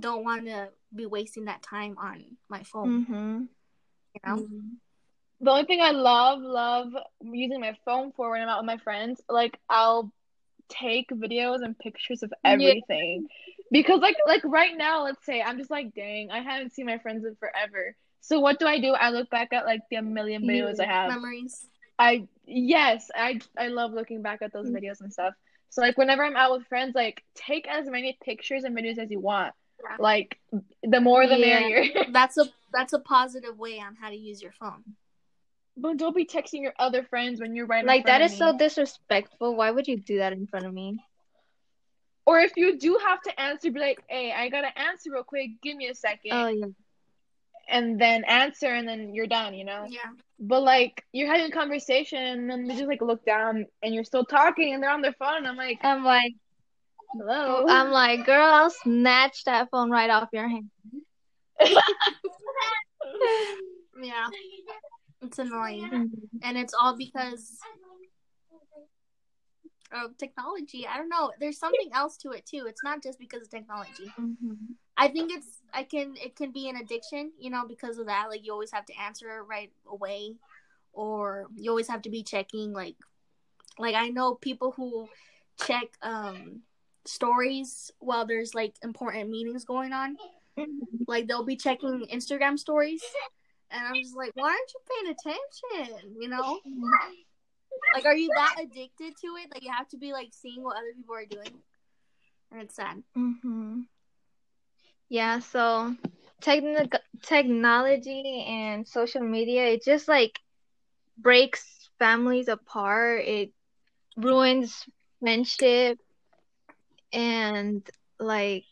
don't 0.00 0.24
want 0.24 0.46
to 0.46 0.68
be 0.94 1.06
wasting 1.06 1.46
that 1.46 1.62
time 1.62 1.96
on 1.98 2.24
my 2.48 2.62
phone. 2.62 3.04
Mm-hmm. 3.04 3.42
You 4.14 4.20
know. 4.26 4.42
Mm-hmm. 4.42 4.68
The 5.42 5.50
only 5.50 5.64
thing 5.64 5.80
I 5.80 5.90
love, 5.90 6.40
love 6.40 6.92
using 7.20 7.60
my 7.60 7.76
phone 7.84 8.12
for 8.12 8.30
when 8.30 8.42
I'm 8.42 8.48
out 8.48 8.60
with 8.60 8.66
my 8.66 8.78
friends, 8.78 9.20
like 9.28 9.58
I'll 9.68 10.12
take 10.68 11.10
videos 11.10 11.62
and 11.62 11.78
pictures 11.78 12.22
of 12.22 12.32
everything. 12.44 13.26
Yeah. 13.28 13.54
Because 13.70 14.00
like 14.00 14.16
like 14.26 14.42
right 14.44 14.76
now, 14.76 15.02
let's 15.02 15.24
say 15.26 15.42
I'm 15.42 15.58
just 15.58 15.70
like, 15.70 15.94
dang, 15.94 16.30
I 16.30 16.40
haven't 16.40 16.72
seen 16.72 16.86
my 16.86 16.98
friends 16.98 17.24
in 17.24 17.34
forever. 17.36 17.96
So 18.20 18.38
what 18.38 18.60
do 18.60 18.66
I 18.66 18.78
do? 18.78 18.92
I 18.92 19.10
look 19.10 19.30
back 19.30 19.52
at 19.52 19.66
like 19.66 19.80
the 19.90 20.00
million 20.00 20.42
videos 20.42 20.76
yeah. 20.78 20.84
I 20.84 20.86
have. 20.86 21.10
Memories. 21.10 21.66
I 21.98 22.28
yes, 22.46 23.10
I 23.14 23.40
I 23.58 23.68
love 23.68 23.92
looking 23.92 24.22
back 24.22 24.42
at 24.42 24.52
those 24.52 24.66
mm-hmm. 24.66 24.76
videos 24.76 25.00
and 25.00 25.12
stuff. 25.12 25.34
So 25.70 25.80
like 25.80 25.98
whenever 25.98 26.24
I'm 26.24 26.36
out 26.36 26.52
with 26.52 26.66
friends, 26.68 26.94
like 26.94 27.24
take 27.34 27.66
as 27.66 27.88
many 27.88 28.16
pictures 28.24 28.64
and 28.64 28.76
videos 28.76 28.98
as 28.98 29.10
you 29.10 29.18
want. 29.20 29.54
Like 29.98 30.38
the 30.82 31.00
more 31.00 31.26
the 31.26 31.38
yeah. 31.38 31.60
merrier. 31.60 32.04
that's 32.12 32.36
a 32.38 32.44
that's 32.72 32.92
a 32.92 33.00
positive 33.00 33.58
way 33.58 33.80
on 33.80 33.96
how 33.96 34.10
to 34.10 34.16
use 34.16 34.40
your 34.40 34.52
phone. 34.52 34.84
But 35.76 35.96
don't 35.96 36.14
be 36.14 36.26
texting 36.26 36.62
your 36.62 36.74
other 36.78 37.02
friends 37.02 37.40
when 37.40 37.54
you're 37.54 37.66
right. 37.66 37.84
Like 37.84 38.06
that 38.06 38.20
is 38.20 38.32
me. 38.32 38.38
so 38.38 38.56
disrespectful. 38.56 39.56
Why 39.56 39.70
would 39.70 39.88
you 39.88 39.98
do 39.98 40.18
that 40.18 40.32
in 40.32 40.46
front 40.46 40.66
of 40.66 40.74
me? 40.74 40.98
Or 42.26 42.38
if 42.38 42.52
you 42.56 42.78
do 42.78 42.98
have 43.04 43.20
to 43.22 43.40
answer, 43.40 43.70
be 43.70 43.80
like, 43.80 44.02
"Hey, 44.06 44.32
I 44.32 44.48
gotta 44.48 44.76
answer 44.78 45.10
real 45.10 45.24
quick. 45.24 45.50
Give 45.62 45.76
me 45.76 45.88
a 45.88 45.94
second. 45.94 46.32
Oh 46.32 46.48
yeah. 46.48 46.66
And 47.68 47.98
then 48.00 48.24
answer, 48.24 48.66
and 48.66 48.86
then 48.86 49.14
you're 49.14 49.26
done. 49.26 49.54
You 49.54 49.64
know. 49.64 49.86
Yeah. 49.88 50.10
But 50.38 50.62
like 50.62 51.04
you're 51.12 51.28
having 51.28 51.46
a 51.46 51.50
conversation, 51.50 52.22
and 52.22 52.50
then 52.50 52.66
they 52.66 52.74
just 52.74 52.86
like 52.86 53.00
look 53.00 53.24
down, 53.24 53.66
and 53.82 53.94
you're 53.94 54.04
still 54.04 54.24
talking, 54.24 54.74
and 54.74 54.82
they're 54.82 54.90
on 54.90 55.02
their 55.02 55.14
phone. 55.14 55.38
And 55.38 55.48
I'm 55.48 55.56
like, 55.56 55.78
I'm 55.82 56.04
like, 56.04 56.34
Hello. 57.14 57.66
I'm 57.68 57.90
like, 57.90 58.24
girl, 58.24 58.44
I'll 58.44 58.70
snatch 58.70 59.44
that 59.44 59.68
phone 59.70 59.90
right 59.90 60.08
off 60.08 60.30
your 60.32 60.48
hand. 60.48 60.70
yeah. 64.02 64.28
It's 65.32 65.38
annoying. 65.38 65.84
Mm-hmm. 65.84 66.36
And 66.42 66.58
it's 66.58 66.74
all 66.78 66.94
because 66.94 67.56
of 69.90 70.16
technology. 70.18 70.86
I 70.86 70.98
don't 70.98 71.08
know. 71.08 71.32
There's 71.40 71.58
something 71.58 71.88
else 71.94 72.18
to 72.18 72.32
it 72.32 72.44
too. 72.44 72.66
It's 72.68 72.84
not 72.84 73.02
just 73.02 73.18
because 73.18 73.42
of 73.42 73.50
technology. 73.50 74.12
Mm-hmm. 74.20 74.72
I 74.98 75.08
think 75.08 75.32
it's 75.32 75.62
I 75.72 75.84
can 75.84 76.14
it 76.22 76.36
can 76.36 76.52
be 76.52 76.68
an 76.68 76.76
addiction, 76.76 77.32
you 77.38 77.48
know, 77.48 77.64
because 77.66 77.96
of 77.96 78.06
that. 78.06 78.26
Like 78.28 78.44
you 78.44 78.52
always 78.52 78.72
have 78.72 78.84
to 78.86 79.00
answer 79.00 79.42
right 79.42 79.72
away 79.90 80.34
or 80.92 81.46
you 81.56 81.70
always 81.70 81.88
have 81.88 82.02
to 82.02 82.10
be 82.10 82.22
checking 82.22 82.74
like 82.74 82.96
like 83.78 83.94
I 83.94 84.08
know 84.08 84.34
people 84.34 84.72
who 84.72 85.08
check 85.64 85.92
um 86.02 86.60
stories 87.06 87.90
while 88.00 88.26
there's 88.26 88.54
like 88.54 88.74
important 88.82 89.30
meetings 89.30 89.64
going 89.64 89.94
on. 89.94 90.16
Like 91.08 91.26
they'll 91.26 91.46
be 91.46 91.56
checking 91.56 92.06
Instagram 92.12 92.58
stories, 92.58 93.02
and 93.72 93.86
I'm 93.86 94.02
just 94.02 94.16
like, 94.16 94.32
why 94.34 94.48
aren't 94.48 94.72
you 94.72 94.80
paying 94.90 95.14
attention? 95.14 96.16
You 96.20 96.28
know, 96.28 96.58
like 97.94 98.04
are 98.04 98.16
you 98.16 98.28
that 98.28 98.56
addicted 98.60 99.16
to 99.20 99.26
it 99.42 99.50
that 99.52 99.62
you 99.62 99.70
have 99.72 99.88
to 99.88 99.96
be 99.96 100.12
like 100.12 100.28
seeing 100.32 100.62
what 100.62 100.76
other 100.76 100.92
people 100.96 101.14
are 101.14 101.24
doing? 101.24 101.58
And 102.50 102.62
it's 102.62 102.76
sad. 102.76 103.02
Mm-hmm. 103.16 103.80
Yeah. 105.08 105.38
So, 105.40 105.94
techn- 106.42 106.90
technology 107.22 108.44
and 108.46 108.86
social 108.86 109.22
media, 109.22 109.66
it 109.68 109.84
just 109.84 110.08
like 110.08 110.38
breaks 111.18 111.90
families 111.98 112.48
apart. 112.48 113.24
It 113.24 113.52
ruins 114.16 114.84
friendship 115.20 115.98
and 117.12 117.86
like 118.18 118.64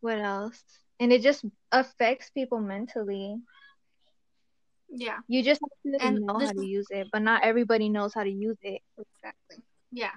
what 0.00 0.18
else? 0.18 0.62
And 0.98 1.12
it 1.12 1.22
just 1.22 1.44
affects 1.72 2.30
people 2.30 2.60
mentally. 2.60 3.36
Yeah. 4.90 5.18
You 5.28 5.42
just 5.42 5.60
have 5.60 6.00
to 6.00 6.04
and 6.04 6.20
know 6.20 6.38
how 6.38 6.52
to 6.52 6.66
use 6.66 6.86
it, 6.90 7.08
but 7.12 7.22
not 7.22 7.44
everybody 7.44 7.88
knows 7.88 8.12
how 8.14 8.24
to 8.24 8.30
use 8.30 8.58
it. 8.62 8.82
Exactly. 8.98 9.64
Yeah. 9.92 10.12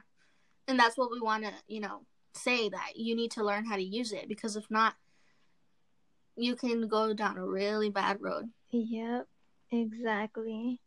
And 0.67 0.79
that's 0.79 0.97
what 0.97 1.11
we 1.11 1.19
want 1.19 1.43
to, 1.43 1.51
you 1.67 1.79
know, 1.79 2.05
say 2.33 2.69
that 2.69 2.93
you 2.95 3.15
need 3.15 3.31
to 3.31 3.43
learn 3.43 3.65
how 3.65 3.75
to 3.75 3.83
use 3.83 4.11
it 4.11 4.27
because 4.27 4.55
if 4.55 4.65
not, 4.69 4.95
you 6.35 6.55
can 6.55 6.87
go 6.87 7.13
down 7.13 7.37
a 7.37 7.45
really 7.45 7.89
bad 7.89 8.17
road. 8.19 8.49
Yep. 8.71 9.27
Exactly 9.71 10.79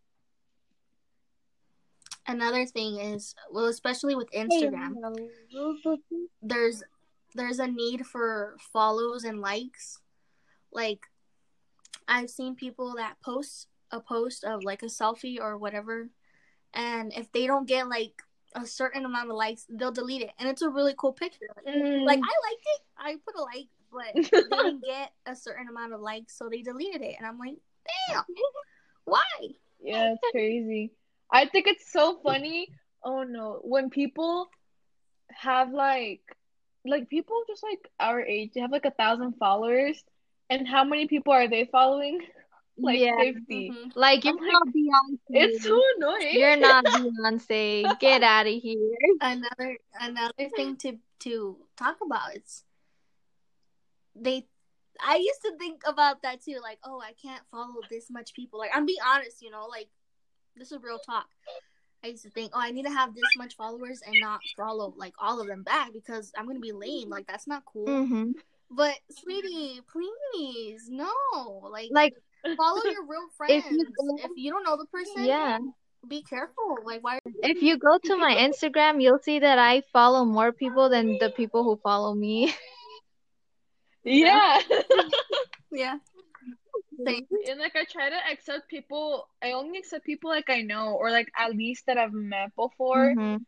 another 2.26 2.66
thing 2.66 2.98
is 2.98 3.34
well 3.50 3.66
especially 3.66 4.14
with 4.14 4.30
instagram 4.32 4.94
there's 6.42 6.82
there's 7.34 7.58
a 7.58 7.66
need 7.66 8.04
for 8.06 8.56
follows 8.72 9.24
and 9.24 9.40
likes 9.40 9.98
like 10.72 11.00
i've 12.08 12.30
seen 12.30 12.54
people 12.54 12.94
that 12.96 13.14
post 13.22 13.68
a 13.90 14.00
post 14.00 14.44
of 14.44 14.64
like 14.64 14.82
a 14.82 14.86
selfie 14.86 15.40
or 15.40 15.56
whatever 15.56 16.08
and 16.74 17.12
if 17.14 17.30
they 17.32 17.46
don't 17.46 17.68
get 17.68 17.88
like 17.88 18.22
a 18.54 18.66
certain 18.66 19.04
amount 19.04 19.30
of 19.30 19.36
likes 19.36 19.66
they'll 19.70 19.92
delete 19.92 20.22
it 20.22 20.30
and 20.38 20.48
it's 20.48 20.62
a 20.62 20.68
really 20.68 20.94
cool 20.96 21.12
picture 21.12 21.46
mm. 21.66 22.04
like 22.04 22.18
i 22.18 22.34
liked 22.48 22.66
it 22.74 22.82
i 22.98 23.16
put 23.24 23.36
a 23.36 23.42
like 23.42 23.68
but 23.92 24.30
they 24.32 24.56
didn't 24.56 24.84
get 24.84 25.12
a 25.26 25.36
certain 25.36 25.68
amount 25.68 25.92
of 25.92 26.00
likes 26.00 26.36
so 26.36 26.48
they 26.48 26.62
deleted 26.62 27.02
it 27.02 27.14
and 27.18 27.26
i'm 27.26 27.38
like 27.38 27.56
damn 28.08 28.24
why 29.04 29.22
yeah 29.80 30.12
it's 30.12 30.30
crazy 30.32 30.90
I 31.30 31.46
think 31.46 31.66
it's 31.66 31.90
so 31.90 32.18
funny. 32.22 32.68
Oh 33.02 33.22
no, 33.22 33.60
when 33.62 33.90
people 33.90 34.48
have 35.30 35.72
like 35.72 36.20
like 36.84 37.08
people 37.08 37.42
just 37.48 37.62
like 37.62 37.90
our 37.98 38.20
age, 38.20 38.52
they 38.54 38.60
have 38.60 38.70
like 38.70 38.84
a 38.84 38.90
thousand 38.90 39.34
followers, 39.34 40.02
and 40.50 40.66
how 40.66 40.84
many 40.84 41.06
people 41.08 41.32
are 41.32 41.48
they 41.48 41.68
following? 41.70 42.20
Like 42.78 42.98
yeah. 42.98 43.16
50 43.16 43.70
mm-hmm. 43.70 43.88
Like 43.94 44.24
you're 44.24 44.36
I'm 44.36 44.46
not 44.46 44.66
like, 44.66 44.74
Beyonce. 44.74 45.18
It's 45.30 45.64
so 45.64 45.82
annoying. 45.96 46.28
You're 46.32 46.56
not 46.56 46.84
Beyonce. 46.84 47.98
Get 48.00 48.22
out 48.22 48.46
of 48.46 48.52
here. 48.52 48.96
Another 49.20 49.78
another 50.00 50.48
thing 50.54 50.76
to 50.78 50.98
to 51.20 51.56
talk 51.76 51.96
about 52.04 52.36
is 52.36 52.64
they 54.14 54.46
I 55.04 55.16
used 55.16 55.42
to 55.42 55.56
think 55.58 55.82
about 55.86 56.22
that 56.22 56.42
too, 56.42 56.58
like, 56.62 56.78
oh, 56.84 57.00
I 57.00 57.12
can't 57.20 57.42
follow 57.50 57.80
this 57.90 58.10
much 58.10 58.32
people. 58.32 58.58
Like, 58.58 58.70
I'm 58.74 58.86
being 58.86 58.98
honest, 59.06 59.42
you 59.42 59.50
know, 59.50 59.66
like 59.66 59.88
this 60.56 60.72
is 60.72 60.82
real 60.82 60.98
talk. 60.98 61.26
I 62.04 62.08
used 62.08 62.24
to 62.24 62.30
think, 62.30 62.52
oh, 62.54 62.60
I 62.60 62.70
need 62.70 62.84
to 62.84 62.90
have 62.90 63.14
this 63.14 63.24
much 63.36 63.56
followers 63.56 64.00
and 64.06 64.14
not 64.20 64.40
follow 64.56 64.94
like 64.96 65.14
all 65.18 65.40
of 65.40 65.46
them 65.48 65.62
back 65.62 65.92
because 65.92 66.32
I'm 66.36 66.46
gonna 66.46 66.60
be 66.60 66.72
lame. 66.72 67.10
Like 67.10 67.26
that's 67.26 67.46
not 67.46 67.64
cool. 67.64 67.86
Mm-hmm. 67.86 68.32
But 68.70 68.98
sweetie, 69.10 69.80
please, 69.90 70.88
no. 70.88 71.10
Like, 71.70 71.90
Like 71.92 72.14
follow 72.56 72.84
your 72.84 73.04
real 73.06 73.28
friends. 73.36 73.64
if 73.66 73.70
you 73.70 73.86
if 74.24 74.30
you 74.36 74.50
don't 74.50 74.64
know 74.64 74.76
the 74.76 74.86
person, 74.86 75.24
yeah. 75.24 75.58
be 76.08 76.22
careful. 76.22 76.78
Like 76.84 77.02
why? 77.02 77.18
If 77.42 77.62
you 77.62 77.78
go 77.78 77.98
to 77.98 78.16
my 78.16 78.34
Instagram, 78.34 79.02
you'll 79.02 79.18
see 79.18 79.38
that 79.40 79.58
I 79.58 79.82
follow 79.92 80.24
more 80.24 80.52
people 80.52 80.88
than 80.88 81.18
the 81.18 81.30
people 81.30 81.64
who 81.64 81.76
follow 81.82 82.14
me. 82.14 82.54
Yeah. 84.08 84.60
Yeah. 85.72 85.96
Same. 87.04 87.26
and 87.50 87.58
like 87.58 87.74
I 87.76 87.84
try 87.84 88.08
to 88.08 88.16
accept 88.30 88.68
people. 88.68 89.28
I 89.42 89.52
only 89.52 89.78
accept 89.78 90.06
people 90.06 90.30
like 90.30 90.48
I 90.48 90.62
know 90.62 90.94
or 90.94 91.10
like 91.10 91.28
at 91.36 91.50
least 91.50 91.86
that 91.86 91.98
I've 91.98 92.12
met 92.12 92.54
before. 92.54 93.14
Mhm. 93.14 93.44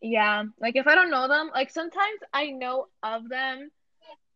Yeah. 0.00 0.44
Like 0.60 0.76
if 0.76 0.86
I 0.86 0.94
don't 0.94 1.10
know 1.10 1.26
them, 1.28 1.50
like 1.52 1.70
sometimes 1.70 2.20
I 2.32 2.50
know 2.50 2.86
of 3.02 3.28
them, 3.28 3.70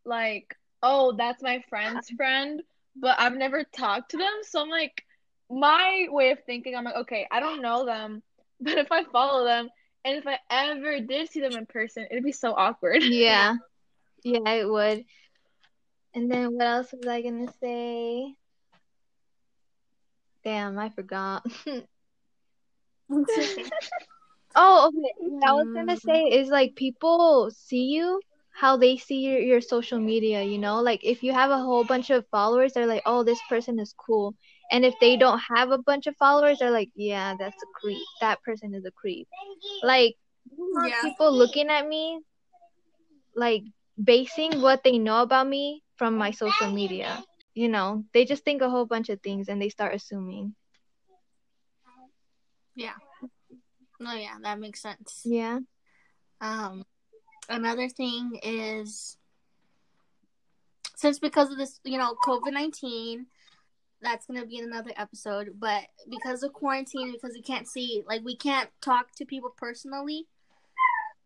like, 0.04 0.54
oh, 0.82 1.14
that's 1.16 1.42
my 1.42 1.62
friend's 1.68 2.10
friend, 2.10 2.62
but 3.00 3.18
I've 3.18 3.34
never 3.36 3.64
talked 3.64 4.12
to 4.12 4.16
them. 4.18 4.32
So 4.42 4.60
I'm 4.60 4.68
like, 4.68 5.04
my 5.50 6.06
way 6.10 6.30
of 6.30 6.38
thinking, 6.44 6.76
I'm 6.76 6.84
like, 6.84 6.96
okay, 6.96 7.26
I 7.30 7.40
don't 7.40 7.62
know 7.62 7.84
them, 7.84 8.22
but 8.60 8.78
if 8.78 8.92
I 8.92 9.04
follow 9.04 9.44
them 9.44 9.68
and 10.04 10.16
if 10.16 10.26
I 10.26 10.38
ever 10.50 11.00
did 11.00 11.28
see 11.28 11.40
them 11.40 11.56
in 11.56 11.66
person, 11.66 12.06
it'd 12.10 12.24
be 12.24 12.32
so 12.32 12.52
awkward. 12.54 13.02
Yeah. 13.02 13.56
Yeah, 14.22 14.50
it 14.52 14.68
would. 14.68 15.04
And 16.14 16.30
then 16.30 16.52
what 16.54 16.66
else 16.66 16.92
was 16.92 17.06
I 17.06 17.22
gonna 17.22 17.52
say? 17.62 18.34
Damn, 20.44 20.78
I 20.78 20.90
forgot. 20.90 21.44
Oh, 24.54 24.88
okay. 24.88 25.30
I 25.46 25.52
was 25.52 25.68
gonna 25.74 25.94
Mm. 25.94 26.00
say 26.00 26.24
is 26.40 26.48
like 26.48 26.74
people 26.74 27.50
see 27.50 27.84
you 27.84 28.20
how 28.60 28.76
they 28.76 28.98
see 28.98 29.20
your, 29.20 29.38
your 29.38 29.60
social 29.62 29.98
media, 29.98 30.42
you 30.42 30.58
know? 30.58 30.82
Like 30.82 31.00
if 31.02 31.22
you 31.22 31.32
have 31.32 31.50
a 31.50 31.56
whole 31.58 31.82
bunch 31.82 32.10
of 32.10 32.26
followers, 32.30 32.74
they're 32.74 32.86
like, 32.86 33.02
oh, 33.06 33.24
this 33.24 33.40
person 33.48 33.78
is 33.78 33.94
cool. 33.96 34.34
And 34.70 34.84
if 34.84 34.94
they 35.00 35.16
don't 35.16 35.40
have 35.56 35.70
a 35.70 35.78
bunch 35.78 36.06
of 36.06 36.14
followers, 36.18 36.58
they're 36.58 36.70
like, 36.70 36.90
yeah, 36.94 37.34
that's 37.38 37.62
a 37.62 37.66
creep. 37.80 38.02
That 38.20 38.42
person 38.42 38.74
is 38.74 38.84
a 38.84 38.90
creep. 38.90 39.26
Like 39.82 40.14
Yeah. 40.86 41.00
people 41.02 41.32
looking 41.32 41.70
at 41.70 41.88
me, 41.88 42.20
like 43.34 43.62
basing 44.02 44.60
what 44.60 44.84
they 44.84 44.98
know 44.98 45.22
about 45.22 45.48
me 45.48 45.82
from 45.96 46.18
my 46.18 46.30
social 46.30 46.70
media. 46.70 47.24
You 47.54 47.68
know, 47.68 48.04
they 48.12 48.26
just 48.26 48.44
think 48.44 48.60
a 48.60 48.68
whole 48.68 48.84
bunch 48.84 49.08
of 49.08 49.22
things 49.22 49.48
and 49.48 49.60
they 49.60 49.70
start 49.70 49.94
assuming. 49.94 50.54
Yeah. 52.76 52.94
No, 53.98 54.12
yeah, 54.12 54.36
that 54.42 54.60
makes 54.60 54.82
sense. 54.82 55.22
Yeah. 55.24 55.60
Um, 56.40 56.84
another 57.50 57.88
thing 57.88 58.38
is 58.42 59.18
since 60.96 61.18
because 61.18 61.50
of 61.50 61.58
this, 61.58 61.80
you 61.84 61.98
know, 61.98 62.14
COVID 62.24 62.52
nineteen, 62.52 63.26
that's 64.00 64.26
gonna 64.26 64.46
be 64.46 64.56
in 64.56 64.64
another 64.64 64.92
episode. 64.96 65.56
But 65.58 65.82
because 66.08 66.42
of 66.42 66.54
quarantine, 66.54 67.12
because 67.12 67.34
we 67.34 67.42
can't 67.42 67.68
see, 67.68 68.02
like, 68.06 68.22
we 68.24 68.36
can't 68.36 68.70
talk 68.80 69.14
to 69.16 69.26
people 69.26 69.52
personally, 69.56 70.26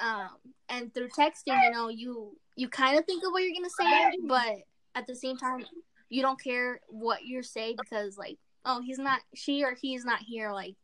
um, 0.01 0.31
and 0.69 0.93
through 0.93 1.11
texting, 1.11 1.63
you 1.63 1.71
know, 1.71 1.89
you 1.89 2.37
you 2.57 2.69
kind 2.69 2.99
of 2.99 3.05
think 3.05 3.23
of 3.25 3.31
what 3.31 3.43
you're 3.43 3.53
gonna 3.53 3.71
say, 3.71 4.19
but 4.27 4.65
at 4.97 5.07
the 5.07 5.15
same 5.15 5.37
time, 5.37 5.65
you 6.09 6.23
don't 6.23 6.43
care 6.43 6.81
what 6.89 7.25
you 7.25 7.43
say 7.43 7.77
because, 7.79 8.17
like, 8.19 8.39
oh, 8.65 8.81
he's 8.81 8.99
not, 8.99 9.21
she 9.35 9.63
or 9.63 9.75
he 9.81 9.95
is 9.95 10.05
not 10.05 10.21
here, 10.21 10.51
like. 10.53 10.75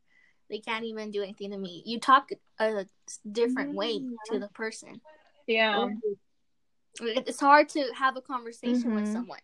They 0.49 0.59
can't 0.59 0.85
even 0.85 1.13
do 1.13 1.23
anything 1.23 1.53
to 1.53 1.57
me. 1.57 1.85
You 1.87 2.01
talk 2.01 2.31
a 2.59 2.85
different 3.31 3.73
way 3.73 4.01
to 4.33 4.39
the 4.41 4.49
person. 4.49 5.01
Yeah. 5.50 5.88
It's 7.00 7.40
hard 7.40 7.69
to 7.71 7.93
have 7.97 8.17
a 8.17 8.21
conversation 8.21 8.95
with 8.95 9.04
Mhm. 9.04 9.13
someone. 9.13 9.41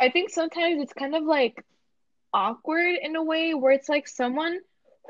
I 0.00 0.08
think 0.10 0.30
sometimes 0.30 0.80
it's 0.82 0.92
kind 0.92 1.14
of 1.14 1.24
like 1.24 1.64
awkward 2.32 2.96
in 3.02 3.16
a 3.16 3.22
way 3.22 3.54
where 3.54 3.72
it's 3.72 3.88
like 3.88 4.06
someone 4.08 4.60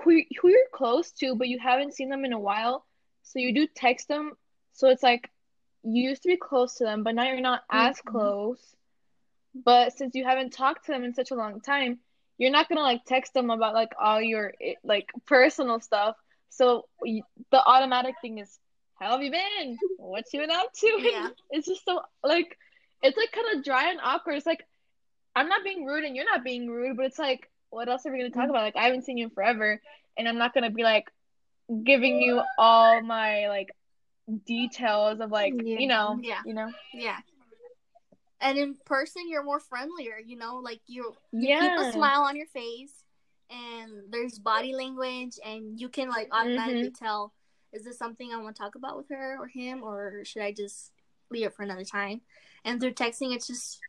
who 0.03 0.23
who 0.41 0.49
you're 0.49 0.69
close 0.73 1.13
to, 1.13 1.35
but 1.37 1.49
you 1.49 1.59
haven't 1.59 1.95
seen 1.95 2.09
them 2.09 2.25
in 2.25 2.33
a 2.33 2.39
while. 2.39 2.87
So 3.23 3.39
you 3.39 3.55
do 3.55 3.67
text 3.67 4.09
them. 4.09 4.33
So 4.73 4.89
it's 4.89 5.03
like 5.03 5.31
you 5.83 6.03
used 6.11 6.23
to 6.23 6.29
be 6.29 6.37
close 6.37 6.75
to 6.77 6.85
them, 6.85 7.03
but 7.03 7.15
now 7.15 7.25
you're 7.25 7.41
not 7.41 7.65
as 7.71 8.01
Mhm. 8.01 8.11
close. 8.11 8.77
But 9.55 9.93
since 9.93 10.15
you 10.15 10.25
haven't 10.25 10.53
talked 10.53 10.87
to 10.87 10.93
them 10.93 11.05
in 11.05 11.13
such 11.15 11.31
a 11.33 11.35
long 11.35 11.61
time, 11.61 12.01
you're 12.39 12.51
not 12.51 12.69
gonna 12.69 12.81
like 12.83 13.05
text 13.05 13.35
them 13.35 13.51
about 13.51 13.75
like 13.75 13.93
all 14.01 14.23
your 14.23 14.55
eh, 14.61 14.75
like 14.83 15.11
personal 15.27 15.81
stuff. 15.81 16.17
So 16.51 16.85
the 17.51 17.63
automatic 17.65 18.17
thing 18.21 18.39
is, 18.39 18.59
how 19.01 19.13
have 19.13 19.23
you 19.23 19.31
been? 19.31 19.79
What 19.97 20.25
you 20.33 20.41
been 20.41 20.51
up 20.51 20.73
to? 20.75 20.87
Yeah. 21.01 21.29
It's 21.51 21.67
just 21.67 21.85
so 21.85 22.03
like 22.23 22.57
it's 23.03 23.17
like 23.17 23.33
kind 23.33 23.57
of 23.57 23.65
dry 23.65 23.91
and 23.91 24.01
awkward. 24.03 24.37
It's 24.37 24.47
like 24.47 24.63
I'm 25.35 25.49
not 25.49 25.65
being 25.65 25.87
rude 25.87 26.05
and 26.05 26.15
you're 26.15 26.27
not 26.27 26.45
being 26.45 26.69
rude, 26.69 26.97
but 26.97 27.07
it's 27.07 27.19
like, 27.19 27.51
what 27.71 27.89
else 27.89 28.05
are 28.05 28.13
we 28.13 28.19
gonna 28.19 28.31
talk 28.31 28.43
mm-hmm. 28.43 28.51
about? 28.51 28.63
Like 28.63 28.77
I 28.77 28.85
haven't 28.85 29.05
seen 29.05 29.17
you 29.17 29.25
in 29.25 29.31
forever, 29.31 29.81
and 30.19 30.29
I'm 30.29 30.39
not 30.39 30.53
gonna 30.53 30.71
be 30.71 30.83
like 30.83 31.11
giving 31.85 32.21
you 32.21 32.43
all 32.59 33.01
my 33.01 33.49
like 33.49 33.71
details 34.45 35.21
of 35.21 35.31
like 35.31 35.55
Yeah. 35.57 35.79
you 35.79 35.89
know, 35.89 36.19
Yeah. 36.21 36.43
you 36.45 36.55
know, 36.55 36.71
Yeah. 36.93 37.19
And 38.43 38.57
in 38.57 38.77
person, 38.87 39.29
you're 39.29 39.45
more 39.45 39.61
friendlier, 39.61 40.19
you 40.25 40.37
know, 40.37 40.57
like 40.57 40.81
you, 40.87 41.15
you 41.31 41.41
keep 41.41 41.49
yeah, 41.61 41.89
a 41.89 41.93
smile 41.93 42.23
on 42.23 42.37
your 42.37 42.47
face 42.47 43.00
and 43.51 43.91
there's 44.11 44.39
body 44.39 44.75
language 44.75 45.39
and 45.45 45.81
you 45.81 45.89
can 45.89 46.09
like 46.09 46.29
automatically 46.33 46.93
tell 46.97 47.33
is 47.73 47.85
this 47.85 47.99
something 47.99 48.33
I 48.33 48.37
want 48.39 48.57
to 48.57 48.63
talk 48.63 48.75
about 48.75 48.97
with 48.97 49.09
her 49.11 49.37
or 49.39 49.47
him 49.47 49.83
or 49.83 50.25
should 50.25 50.43
I 50.43 50.53
just 50.53 50.93
leave 51.31 51.47
it 51.47 51.55
for 51.55 51.63
another 51.63 51.85
time? 51.85 52.21
And 52.65 52.81
through 52.81 52.95
texting, 52.95 53.35
it's 53.35 53.47
just, 53.47 53.81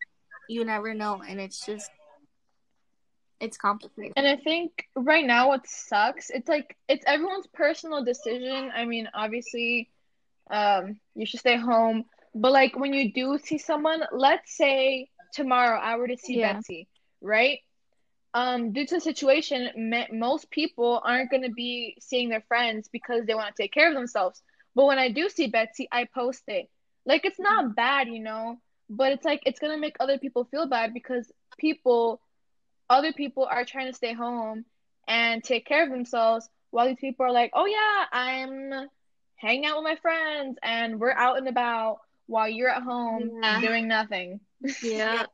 you 0.47 0.63
never 0.63 0.93
know. 0.93 1.21
And 1.28 1.39
it's 1.41 1.65
just, 1.65 1.89
it's 3.39 3.58
complicated. 3.58 4.13
And 4.15 4.28
I 4.28 4.36
think 4.38 4.86
right 4.95 5.26
now 5.26 5.50
what 5.50 5.67
sucks, 5.67 6.30
it's 6.30 6.47
like 6.47 6.78
it's 6.88 7.04
everyone's 7.08 7.47
personal 7.47 8.04
decision. 8.04 8.71
I 8.74 8.86
mean, 8.86 9.10
obviously, 9.13 9.89
um, 10.50 11.00
you 11.15 11.26
should 11.26 11.39
stay 11.39 11.58
home. 11.58 12.06
But 12.36 12.52
like 12.52 12.78
when 12.78 12.93
you 12.93 13.12
do 13.12 13.39
see 13.43 13.58
someone, 13.58 14.04
let's 14.12 14.56
say 14.56 15.10
tomorrow 15.34 15.80
I 15.80 15.95
were 15.95 16.08
to 16.08 16.17
see 16.17 16.39
Yeah. 16.39 16.54
Betsy, 16.54 16.88
right? 17.19 17.60
Um, 18.34 18.72
due 18.72 18.86
to 18.86 18.96
the 18.96 19.02
situation, 19.02 19.70
most 20.12 20.50
people 20.52 21.02
aren't 21.04 21.30
going 21.30 21.44
to 21.44 21.52
be 21.52 21.98
seeing 22.00 22.30
their 22.30 22.41
friends 22.48 22.88
because 22.91 23.26
they 23.26 23.36
want 23.36 23.54
to 23.54 23.62
take 23.62 23.74
care 23.74 23.89
of 23.89 23.94
themselves. 23.94 24.41
But 24.74 24.86
when 24.86 25.00
I 25.00 25.10
do 25.12 25.28
see 25.30 25.48
Betsy, 25.48 25.88
I 25.91 26.06
post 26.06 26.44
it. 26.48 26.70
Like 27.06 27.26
it's 27.26 27.39
not 27.39 27.76
bad, 27.76 28.08
you 28.08 28.20
know, 28.20 28.58
but 28.89 29.12
it's 29.12 29.26
like 29.26 29.41
it's 29.46 29.60
going 29.60 29.74
to 29.74 29.80
make 29.80 29.98
other 30.00 30.17
people 30.17 30.46
feel 30.46 30.67
bad 30.67 30.94
because 30.94 31.30
people 31.58 32.22
other 32.89 33.12
people 33.13 33.46
are 33.50 33.65
trying 33.65 33.88
to 33.88 33.94
stay 33.94 34.13
home 34.13 34.65
and 35.08 35.44
take 35.44 35.65
care 35.65 35.84
of 35.84 35.89
themselves 35.89 36.48
while 36.72 36.88
these 36.88 37.00
people 37.00 37.26
are 37.26 37.32
like, 37.32 37.52
oh 37.54 37.65
yeah, 37.65 38.06
I'm 38.12 38.88
hanging 39.36 39.65
out 39.65 39.78
with 39.78 39.84
my 39.86 39.96
friends 39.96 40.58
and 40.62 41.00
we're 41.00 41.12
out 41.12 41.38
and 41.38 41.48
about 41.48 42.00
while 42.28 42.48
you're 42.48 42.70
at 42.70 42.84
home 42.84 43.30
Yeah. 43.41 43.60
doing 43.62 43.88
nothing. 43.88 44.39
Yeah. 44.82 45.26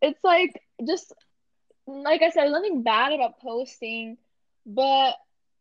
It's 0.00 0.22
like 0.24 0.60
just 0.84 1.12
like 1.86 2.22
I 2.22 2.30
said, 2.30 2.50
nothing 2.50 2.82
bad 2.82 3.12
about 3.12 3.40
posting, 3.40 4.18
but 4.64 5.14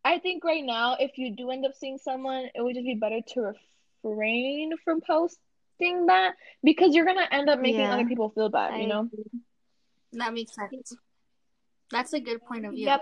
I 0.04 0.20
think 0.20 0.44
right 0.44 0.64
now 0.64 0.98
if 1.00 1.18
you 1.18 1.36
do 1.36 1.52
end 1.52 1.66
up 1.66 1.74
seeing 1.76 1.98
someone, 1.98 2.50
it 2.54 2.62
would 2.62 2.76
just 2.76 2.86
be 2.86 2.96
better 2.96 3.22
to 3.34 3.54
refrain 4.04 4.74
from 4.84 5.02
posting 5.02 6.06
that 6.08 6.34
because 6.64 6.96
you're 6.96 7.06
gonna 7.06 7.28
end 7.32 7.50
up 7.50 7.60
making 7.60 7.82
Yeah. 7.82 7.94
other 7.94 8.06
people 8.06 8.30
feel 8.30 8.50
bad, 8.50 8.74
you 8.76 8.84
I 8.84 8.86
know? 8.86 9.02
agree. 9.02 9.24
That 10.14 10.34
makes 10.34 10.54
sense. 10.56 10.96
That's 11.92 12.14
a 12.14 12.20
good 12.20 12.44
point 12.46 12.66
of 12.66 12.74
view. 12.74 12.86
Yep. 12.86 13.02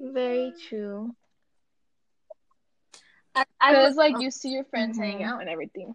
Very 0.00 0.52
true. 0.68 1.14
I, 3.34 3.44
I, 3.60 3.72
Because 3.72 3.88
was, 3.88 3.96
like 3.96 4.20
you 4.20 4.30
see 4.30 4.50
your 4.50 4.64
friends 4.64 4.98
Mhm. 4.98 5.02
hanging 5.02 5.22
out 5.22 5.40
and 5.40 5.48
everything. 5.48 5.94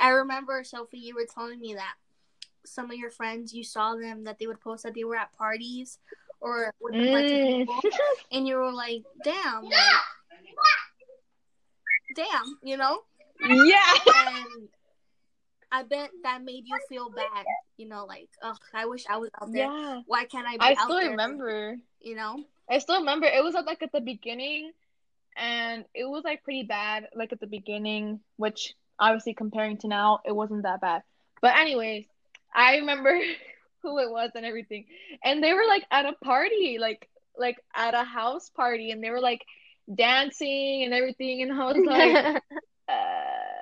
I 0.00 0.10
remember, 0.10 0.64
Sophie, 0.64 0.98
you 0.98 1.14
were 1.14 1.26
telling 1.26 1.60
me 1.60 1.74
that 1.74 1.94
some 2.64 2.90
of 2.90 2.96
your 2.96 3.10
friends, 3.10 3.52
you 3.54 3.64
saw 3.64 3.94
them 3.96 4.24
that 4.24 4.38
they 4.38 4.46
would 4.46 4.60
post 4.60 4.82
that 4.84 4.94
they 4.94 5.04
were 5.04 5.16
at 5.16 5.32
parties 5.36 5.98
or 6.40 6.72
with 6.80 6.94
a 6.94 7.12
bunch 7.12 7.30
of 7.32 7.38
Mm. 7.38 7.58
people, 7.66 7.80
and 8.32 8.46
you 8.46 8.56
were 8.56 8.72
like, 8.72 9.02
"Damn, 9.24 9.64
like, 9.64 9.74
damn," 12.14 12.58
you 12.62 12.76
know. 12.76 13.00
yeah. 13.40 13.94
And 14.06 14.68
I 15.70 15.82
bet 15.82 16.10
that 16.22 16.42
made 16.42 16.64
you 16.66 16.78
feel 16.88 17.10
bad, 17.10 17.44
you 17.76 17.86
know, 17.88 18.04
like, 18.06 18.28
"Oh, 18.42 18.54
I 18.72 18.86
wish 18.86 19.04
I 19.08 19.16
was 19.18 19.30
out 19.40 19.52
there. 19.52 19.66
Yeah. 19.66 20.00
Why 20.06 20.24
can't 20.24 20.46
I 20.46 20.54
be 20.56 20.60
I 20.60 20.70
out 20.72 20.84
still 20.84 20.96
there?" 20.98 21.10
remember. 21.10 21.76
You 22.00 22.14
know. 22.16 22.42
I 22.70 22.78
still 22.78 22.98
remember 23.00 23.26
it 23.26 23.42
was 23.42 23.54
like 23.54 23.82
at 23.82 23.92
the 23.92 24.00
beginning 24.00 24.72
and 25.36 25.84
it 25.94 26.04
was 26.04 26.22
like 26.22 26.42
pretty 26.44 26.64
bad 26.64 27.08
like 27.14 27.32
at 27.32 27.40
the 27.40 27.46
beginning, 27.46 28.20
which 28.36 28.74
obviously 28.98 29.32
comparing 29.34 29.78
to 29.78 29.88
now, 29.88 30.20
it 30.24 30.32
wasn't 30.32 30.62
that 30.64 30.80
bad. 30.80 31.02
But 31.40 31.56
anyways, 31.56 32.04
I 32.54 32.76
remember 32.76 33.18
who 33.82 33.98
it 33.98 34.10
was 34.10 34.30
and 34.34 34.44
everything. 34.44 34.86
And 35.24 35.42
they 35.42 35.52
were 35.52 35.66
like 35.68 35.84
at 35.90 36.06
a 36.06 36.12
party, 36.24 36.78
like 36.80 37.08
like 37.36 37.56
at 37.74 37.94
a 37.94 38.04
house 38.04 38.50
party, 38.50 38.90
and 38.90 39.02
they 39.02 39.10
were 39.10 39.20
like 39.20 39.44
dancing 39.92 40.82
and 40.84 40.92
everything. 40.92 41.42
And 41.42 41.52
I 41.52 41.72
was 41.72 41.84
like, 41.84 42.42
uh, 42.88 43.58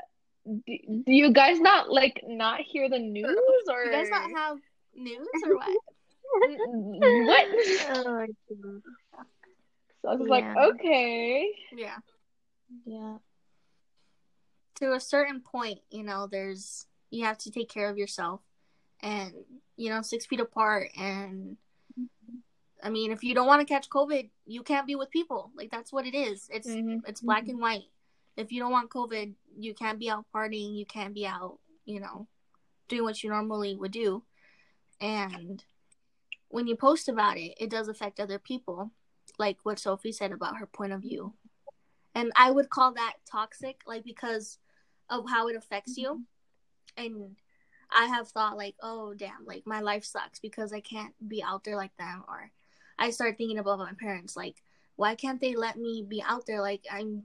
do, 0.66 1.02
do 1.06 1.12
you 1.12 1.32
guys 1.32 1.60
not 1.60 1.90
like 1.90 2.22
not 2.26 2.60
hear 2.60 2.88
the 2.88 2.98
news 2.98 3.64
or 3.68 3.84
You 3.84 3.92
guys 3.92 4.08
not 4.10 4.30
have 4.36 4.58
news 4.94 5.28
or 5.44 5.56
what? 5.56 5.68
what? 6.38 7.46
Oh. 7.90 8.26
So 10.02 10.08
I 10.08 10.14
was 10.14 10.28
like, 10.28 10.44
okay. 10.56 11.50
Yeah. 11.72 11.96
Yeah. 12.84 13.16
To 14.76 14.92
a 14.92 15.00
certain 15.00 15.40
point, 15.40 15.80
you 15.90 16.04
know, 16.04 16.28
there's 16.30 16.86
you 17.10 17.24
have 17.24 17.38
to 17.38 17.50
take 17.50 17.68
care 17.68 17.88
of 17.88 17.96
yourself, 17.96 18.40
and 19.02 19.32
you 19.76 19.90
know, 19.90 20.02
six 20.02 20.26
feet 20.26 20.40
apart. 20.40 20.90
And 20.96 21.56
mm-hmm. 21.98 22.36
I 22.82 22.90
mean, 22.90 23.12
if 23.12 23.22
you 23.22 23.34
don't 23.34 23.46
want 23.46 23.60
to 23.60 23.72
catch 23.72 23.90
COVID, 23.90 24.30
you 24.46 24.62
can't 24.62 24.86
be 24.86 24.94
with 24.94 25.10
people. 25.10 25.50
Like 25.54 25.70
that's 25.70 25.92
what 25.92 26.06
it 26.06 26.14
is. 26.14 26.48
It's 26.52 26.68
Mhm. 26.68 27.02
it's 27.06 27.20
black 27.20 27.42
mm-hmm. 27.42 27.50
and 27.50 27.60
white. 27.60 27.90
If 28.36 28.52
you 28.52 28.60
don't 28.60 28.72
want 28.72 28.90
COVID, 28.90 29.34
you 29.58 29.74
can't 29.74 29.98
be 29.98 30.10
out 30.10 30.26
partying. 30.34 30.76
You 30.76 30.86
can't 30.86 31.14
be 31.14 31.26
out, 31.26 31.58
you 31.84 32.00
know, 32.00 32.26
doing 32.88 33.04
what 33.04 33.22
you 33.22 33.30
normally 33.30 33.74
would 33.74 33.92
do. 33.92 34.24
And 35.00 35.62
when 36.48 36.66
you 36.66 36.76
post 36.76 37.08
about 37.08 37.36
it, 37.36 37.54
it 37.58 37.70
does 37.70 37.88
affect 37.88 38.20
other 38.20 38.38
people, 38.38 38.90
like 39.38 39.58
what 39.62 39.78
Sophie 39.78 40.12
said 40.12 40.32
about 40.32 40.58
her 40.58 40.66
point 40.66 40.92
of 40.92 41.00
view. 41.02 41.34
And 42.14 42.32
I 42.36 42.50
would 42.50 42.70
call 42.70 42.92
that 42.94 43.16
toxic, 43.30 43.80
like 43.86 44.04
because 44.04 44.58
of 45.10 45.28
how 45.28 45.48
it 45.48 45.56
affects 45.56 45.96
you. 45.96 46.24
Mm-hmm. 46.98 47.04
And 47.04 47.36
I 47.90 48.06
have 48.06 48.28
thought 48.28 48.56
like, 48.56 48.74
oh 48.82 49.14
damn, 49.14 49.44
like 49.46 49.62
my 49.66 49.80
life 49.80 50.04
sucks 50.04 50.38
because 50.40 50.72
I 50.72 50.80
can't 50.80 51.14
be 51.26 51.42
out 51.42 51.64
there 51.64 51.76
like 51.76 51.96
them. 51.96 52.24
Or 52.28 52.50
I 52.98 53.10
start 53.10 53.36
thinking 53.38 53.58
about 53.58 53.78
my 53.78 53.92
parents, 53.98 54.36
like, 54.36 54.56
why 54.96 55.14
can't 55.14 55.40
they 55.40 55.54
let 55.54 55.76
me 55.76 56.04
be 56.06 56.22
out 56.22 56.46
there? 56.46 56.60
Like 56.60 56.84
I'm, 56.90 57.24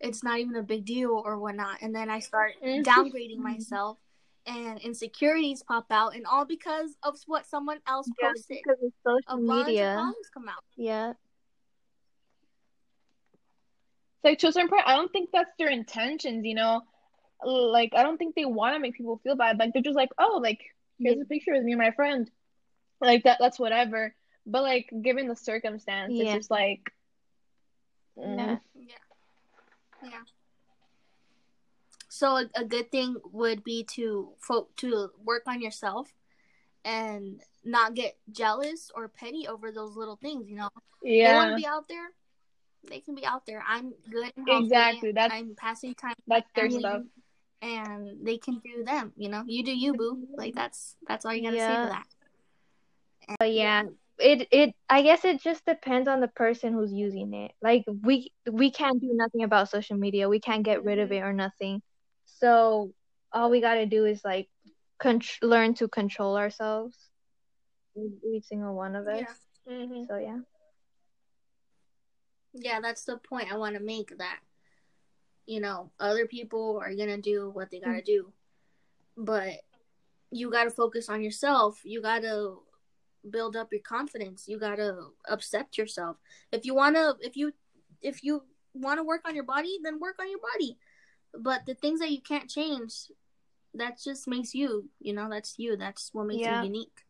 it's 0.00 0.22
not 0.24 0.38
even 0.40 0.56
a 0.56 0.62
big 0.62 0.84
deal 0.84 1.10
or 1.24 1.38
whatnot. 1.38 1.78
And 1.82 1.94
then 1.94 2.10
I 2.10 2.18
start 2.18 2.54
Mhm. 2.62 2.84
downgrading 2.84 3.38
myself, 3.38 3.98
and 4.46 4.80
insecurities 4.80 5.62
pop 5.62 5.86
out, 5.90 6.16
and 6.16 6.26
all 6.26 6.44
because 6.44 6.96
of 7.04 7.16
what 7.26 7.46
someone 7.46 7.80
else 7.86 8.08
Yeah, 8.20 8.32
posted. 8.32 8.58
because 8.64 8.82
of 8.82 8.88
A 8.88 9.10
social 9.32 9.46
bunch 9.46 9.60
of 9.60 9.66
media. 9.66 9.92
problems 9.94 10.28
come 10.34 10.48
out. 10.48 10.64
Yeah. 10.76 11.10
It's 14.24 14.24
like 14.24 14.38
to 14.40 14.48
a 14.48 14.52
certain 14.52 14.68
point, 14.68 14.82
I 14.86 14.96
don't 14.96 15.12
think 15.12 15.30
that's 15.32 15.50
their 15.58 15.68
intentions, 15.70 16.44
you 16.44 16.54
know. 16.54 16.82
Like 17.44 17.92
I 17.96 18.02
don't 18.02 18.18
think 18.18 18.34
they 18.34 18.44
want 18.44 18.74
to 18.74 18.80
make 18.80 18.94
people 18.96 19.20
feel 19.22 19.36
bad. 19.36 19.58
Like 19.58 19.72
they're 19.72 19.82
just 19.82 19.96
like, 19.96 20.10
oh, 20.18 20.40
like 20.42 20.60
here's 20.98 21.16
Yeah. 21.16 21.22
a 21.22 21.26
picture 21.26 21.54
of 21.54 21.64
me 21.64 21.72
and 21.72 21.80
my 21.80 21.90
friend. 21.92 22.30
Like 23.00 23.24
that 23.24 23.38
that's 23.40 23.58
whatever. 23.58 24.14
But 24.46 24.62
like 24.62 24.90
given 25.02 25.28
the 25.28 25.36
circumstance, 25.36 26.12
Yeah. 26.14 26.24
it's 26.24 26.32
just 26.34 26.50
like 26.50 26.92
mm, 28.18 28.36
Yeah. 28.36 28.56
Yeah. 28.74 30.08
Yeah. 30.10 30.22
So 32.08 32.36
a, 32.36 32.44
a 32.56 32.64
good 32.64 32.90
thing 32.90 33.16
would 33.32 33.64
be 33.64 33.84
to 33.94 34.30
fo- 34.38 34.68
to 34.78 35.10
work 35.24 35.44
on 35.46 35.60
yourself 35.62 36.12
and 36.84 37.40
not 37.64 37.94
get 37.94 38.16
jealous 38.30 38.90
or 38.94 39.08
petty 39.08 39.46
over 39.48 39.70
those 39.72 39.96
little 39.96 40.16
things, 40.16 40.48
you 40.48 40.56
know. 40.56 40.68
They 41.02 41.22
want 41.32 41.50
yeah. 41.50 41.50
to 41.50 41.56
be 41.56 41.66
out 41.66 41.88
there. 41.88 42.08
They 42.88 43.00
can 43.00 43.14
be 43.14 43.24
out 43.24 43.46
there. 43.46 43.62
I'm 43.66 43.94
good 44.10 44.32
healthy. 44.36 44.64
Exactly, 44.64 45.12
that's- 45.12 45.32
I'm 45.32 45.54
passing 45.56 45.94
time 45.94 46.14
with 46.26 46.26
That's 46.26 46.46
my 46.56 46.60
their 46.60 46.70
family, 46.70 46.80
stuff. 46.80 47.02
And 47.62 48.26
they 48.26 48.36
can 48.38 48.58
do 48.58 48.84
them, 48.84 49.12
you 49.16 49.28
know. 49.28 49.44
You 49.46 49.64
do 49.64 49.74
you, 49.74 49.94
boo. 49.94 50.26
Like 50.36 50.54
that's 50.54 50.96
that's 51.06 51.24
all 51.24 51.32
you 51.32 51.42
got 51.42 51.52
to 51.52 51.56
say 51.58 51.62
Yeah. 51.62 51.82
to 51.82 51.88
that. 51.88 53.36
But 53.38 53.52
yeah, 53.52 53.84
it 54.18 54.48
it 54.50 54.74
I 54.90 55.02
guess 55.02 55.24
it 55.24 55.40
just 55.40 55.64
depends 55.64 56.08
on 56.08 56.20
the 56.20 56.28
person 56.28 56.72
who's 56.72 56.92
using 56.92 57.32
it. 57.34 57.52
Like 57.62 57.84
we 58.02 58.32
we 58.50 58.70
can't 58.70 59.00
do 59.00 59.10
nothing 59.12 59.44
about 59.44 59.70
social 59.70 59.96
media. 59.96 60.28
We 60.28 60.40
can't 60.40 60.64
get 60.64 60.84
rid 60.84 60.98
of 60.98 61.12
it 61.12 61.20
or 61.20 61.32
nothing. 61.32 61.82
So 62.26 62.92
all 63.32 63.48
we 63.48 63.60
gotta 63.60 63.86
do 63.86 64.04
is 64.04 64.20
like 64.24 64.48
con- 64.98 65.20
learn 65.40 65.74
to 65.74 65.88
control 65.88 66.36
ourselves. 66.36 66.96
Every 67.96 68.40
single 68.42 68.74
one 68.74 68.96
of 68.96 69.06
us. 69.06 69.24
Yeah. 69.66 69.72
Mhm. 69.72 70.06
So 70.08 70.16
yeah. 70.18 70.38
Yeah, 72.54 72.80
that's 72.80 73.04
the 73.04 73.16
point 73.16 73.50
I 73.52 73.56
want 73.56 73.76
to 73.76 73.82
make 73.82 74.18
that 74.18 74.40
you 75.46 75.60
know, 75.60 75.90
other 75.98 76.26
people 76.26 76.80
are 76.82 76.94
going 76.94 77.08
to 77.08 77.20
do 77.20 77.50
what 77.50 77.70
they 77.70 77.80
got 77.80 77.92
to 77.92 77.92
mm-hmm. 77.98 78.04
do. 78.06 78.32
But 79.16 79.60
you 80.30 80.50
got 80.50 80.64
to 80.64 80.70
focus 80.70 81.08
on 81.08 81.22
yourself. 81.22 81.80
You 81.84 82.00
got 82.00 82.22
to 82.22 82.62
build 83.28 83.56
up 83.56 83.68
your 83.72 83.82
confidence. 83.82 84.46
You 84.48 84.58
got 84.58 84.76
to 84.76 85.08
accept 85.28 85.78
yourself. 85.78 86.16
If 86.50 86.64
you 86.64 86.74
want 86.74 86.96
to 86.96 87.16
if 87.20 87.36
you 87.36 87.52
if 88.00 88.24
you 88.24 88.42
want 88.74 88.98
to 88.98 89.04
work 89.04 89.22
on 89.26 89.34
your 89.34 89.44
body, 89.44 89.78
then 89.82 90.00
work 90.00 90.16
on 90.20 90.30
your 90.30 90.40
body. 90.40 90.78
But 91.38 91.66
the 91.66 91.74
things 91.74 92.00
that 92.00 92.10
you 92.10 92.20
can't 92.20 92.48
change, 92.48 92.94
that 93.74 93.98
just 94.02 94.28
makes 94.28 94.54
you, 94.54 94.88
you 95.00 95.12
know, 95.12 95.28
that's 95.30 95.54
you. 95.58 95.76
That's 95.76 96.10
what 96.12 96.26
makes 96.26 96.40
Yeah. 96.40 96.62
you 96.62 96.66
unique. 96.66 97.04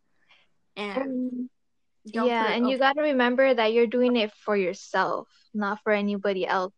And 0.77 1.49
don't 2.07 2.27
yeah, 2.27 2.53
and 2.53 2.68
you 2.68 2.79
got 2.79 2.95
to 2.95 3.03
remember 3.03 3.55
that 3.55 3.73
you're 3.73 3.87
doing 3.87 4.16
it 4.16 4.33
for 4.45 4.57
yourself, 4.57 5.29
not 5.55 5.79
for 5.85 5.92
anybody 5.92 6.47
else. 6.47 6.75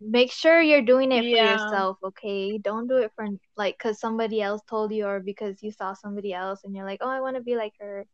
Make 0.00 0.32
sure 0.32 0.62
you're 0.62 0.82
doing 0.82 1.12
it 1.12 1.22
for 1.22 1.44
yourself, 1.44 1.98
okay? 2.02 2.58
Don't 2.58 2.88
do 2.88 2.96
it 2.96 3.12
for 3.14 3.26
like 3.56 3.76
because 3.78 4.00
somebody 4.00 4.40
else 4.40 4.62
told 4.68 4.92
you 4.92 5.04
or 5.06 5.20
because 5.20 5.62
you 5.62 5.72
saw 5.72 5.92
somebody 5.92 6.32
else 6.32 6.60
and 6.64 6.74
you're 6.74 6.86
like, 6.86 7.00
"Oh, 7.02 7.08
I 7.08 7.20
want 7.20 7.36
to 7.36 7.42
be 7.42 7.56
like 7.56 7.74
her." 7.80 8.06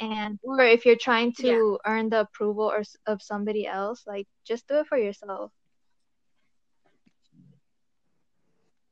And 0.00 0.38
or 0.42 0.60
if 0.60 0.86
you're 0.86 0.96
trying 0.96 1.34
to 1.40 1.78
earn 1.86 2.08
the 2.08 2.20
approval 2.20 2.64
or 2.64 2.82
of 3.06 3.20
somebody 3.22 3.66
else, 3.66 4.04
like 4.06 4.26
just 4.44 4.66
do 4.68 4.76
it 4.76 4.86
for 4.86 4.96
yourself. 4.96 5.52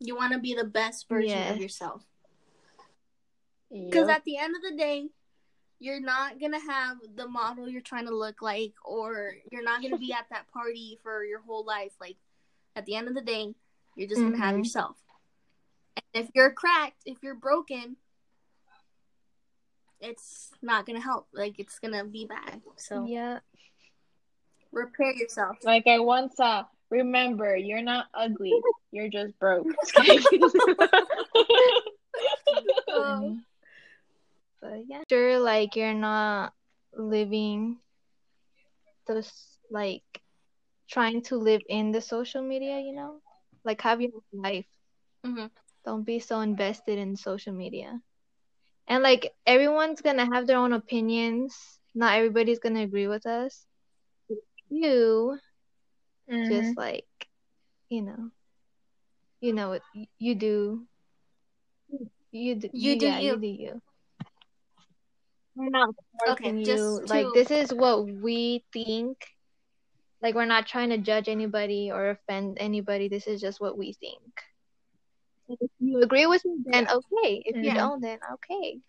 you 0.01 0.17
want 0.17 0.33
to 0.33 0.39
be 0.39 0.55
the 0.55 0.65
best 0.65 1.09
version 1.09 1.53
of 1.53 1.61
yourself. 1.61 2.03
Because 3.71 4.09
Yup. 4.09 4.17
at 4.17 4.25
the 4.25 4.39
end 4.39 4.57
of 4.57 4.63
the 4.63 4.77
day, 4.77 5.09
you're 5.81 6.01
not 6.01 6.39
gonna 6.39 6.61
have 6.61 6.99
the 7.17 7.27
model 7.27 7.69
you're 7.69 7.81
trying 7.81 8.07
to 8.07 8.15
look 8.15 8.43
like, 8.43 8.75
or 8.85 9.35
you're 9.51 9.65
not 9.65 9.83
gonna 9.83 9.99
be 9.99 10.13
at 10.13 10.27
that 10.31 10.47
party 10.53 10.99
for 11.03 11.25
your 11.25 11.41
whole 11.41 11.65
life. 11.65 11.93
Like, 12.01 12.17
at 12.77 12.87
the 12.87 12.95
end 12.95 13.09
of 13.09 13.15
the 13.15 13.23
day, 13.23 13.55
you're 13.97 14.09
just 14.09 14.23
gonna 14.23 14.37
have 14.37 14.55
Mhm. 14.55 14.59
yourself. 14.59 14.97
And 15.97 16.27
if 16.27 16.31
you're 16.35 16.53
cracked, 16.53 17.03
if 17.07 17.23
you're 17.23 17.35
broken, 17.35 17.97
it's 20.01 20.53
not 20.63 20.87
gonna 20.87 21.01
help. 21.01 21.29
Like, 21.33 21.59
it's 21.59 21.79
gonna 21.79 22.05
be 22.05 22.27
bad. 22.27 22.63
So 22.77 23.07
Yeah. 23.07 23.41
repair 24.73 25.13
yourself. 25.15 25.59
Like 25.65 25.87
I 25.87 25.99
once 25.99 26.37
saw, 26.37 26.67
remember, 26.91 27.57
you're 27.57 27.83
not 27.83 28.09
ugly. 28.15 28.53
You're 28.93 29.09
just 29.09 29.39
broke. 29.39 29.69
funny. 29.95 30.19
But 34.61 34.87
yeah, 34.89 35.03
sure, 35.09 35.39
like 35.39 35.77
you're 35.77 35.95
not 35.95 36.53
living 36.95 37.81
this 39.07 39.59
like 39.71 40.03
trying 40.89 41.23
to 41.23 41.37
live 41.37 41.63
in 41.69 41.93
the 41.93 42.01
social 42.01 42.43
media, 42.43 42.79
you 42.81 42.93
know, 42.95 43.21
like 43.65 43.81
have 43.83 44.01
your 44.01 44.11
life. 44.33 44.67
hmm 45.25 45.47
Don't 45.85 46.05
be 46.05 46.19
so 46.21 46.41
invested 46.41 46.99
in 46.99 47.17
social 47.17 47.53
media. 47.53 48.01
And 48.89 49.03
like 49.03 49.35
everyone's 49.47 50.01
gonna 50.03 50.27
have 50.35 50.47
their 50.47 50.59
own 50.59 50.73
opinions. 50.73 51.81
Not 51.95 52.15
everybody's 52.17 52.59
gonna 52.59 52.83
agree 52.83 53.07
with 53.09 53.27
us. 53.27 53.67
You 54.71 55.39
Mhm. 56.29 56.49
just 56.49 56.77
like, 56.77 57.07
you 57.89 58.03
know, 58.03 58.31
you 59.41 59.53
know 59.53 59.69
what 59.69 59.83
you 60.19 60.35
do. 60.35 60.87
You 62.33 62.55
do. 62.57 62.71
You 62.73 62.97
do 62.97 63.07
yeah, 63.07 63.21
you. 63.21 63.37
do 63.37 63.47
you. 63.47 63.81
We're 65.55 65.71
not 65.71 65.95
Okay, 66.29 66.45
forcing 66.45 66.65
just 66.65 67.03
you. 67.03 67.07
Like 67.07 67.27
to- 67.27 67.33
this 67.35 67.51
is 67.51 67.73
what 67.75 68.07
we 68.07 68.65
think. 68.73 69.17
Like 70.23 70.35
we're 70.35 70.45
not 70.47 70.67
trying 70.67 70.91
to 70.91 70.99
judge 70.99 71.29
anybody 71.29 71.91
or 71.91 72.11
offend 72.11 72.59
anybody. 72.61 73.09
This 73.09 73.27
is 73.27 73.41
just 73.41 73.61
what 73.61 73.77
we 73.79 73.95
think. 73.95 74.23
If 75.49 75.71
you 75.81 76.01
agree 76.03 76.27
with 76.27 76.45
me, 76.45 76.59
then 76.67 76.87
okay. 76.89 77.43
If 77.45 77.57
you 77.57 77.71
Mhm. 77.73 77.75
don't, 77.75 78.01
then 78.01 78.19
okay. 78.35 78.81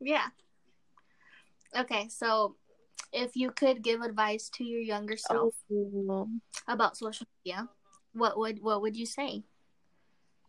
Yeah. 0.00 0.28
Okay, 1.74 2.08
so 2.08 2.56
if 3.12 3.36
you 3.36 3.50
could 3.50 3.82
give 3.82 4.00
advice 4.02 4.48
to 4.50 4.64
your 4.64 4.80
younger 4.80 5.16
self 5.16 5.54
Oh, 5.70 6.28
about 6.68 6.96
social 6.96 7.26
media, 7.44 7.68
what 8.12 8.36
would 8.38 8.62
what 8.62 8.82
would 8.82 8.96
you 8.96 9.06
say? 9.06 9.44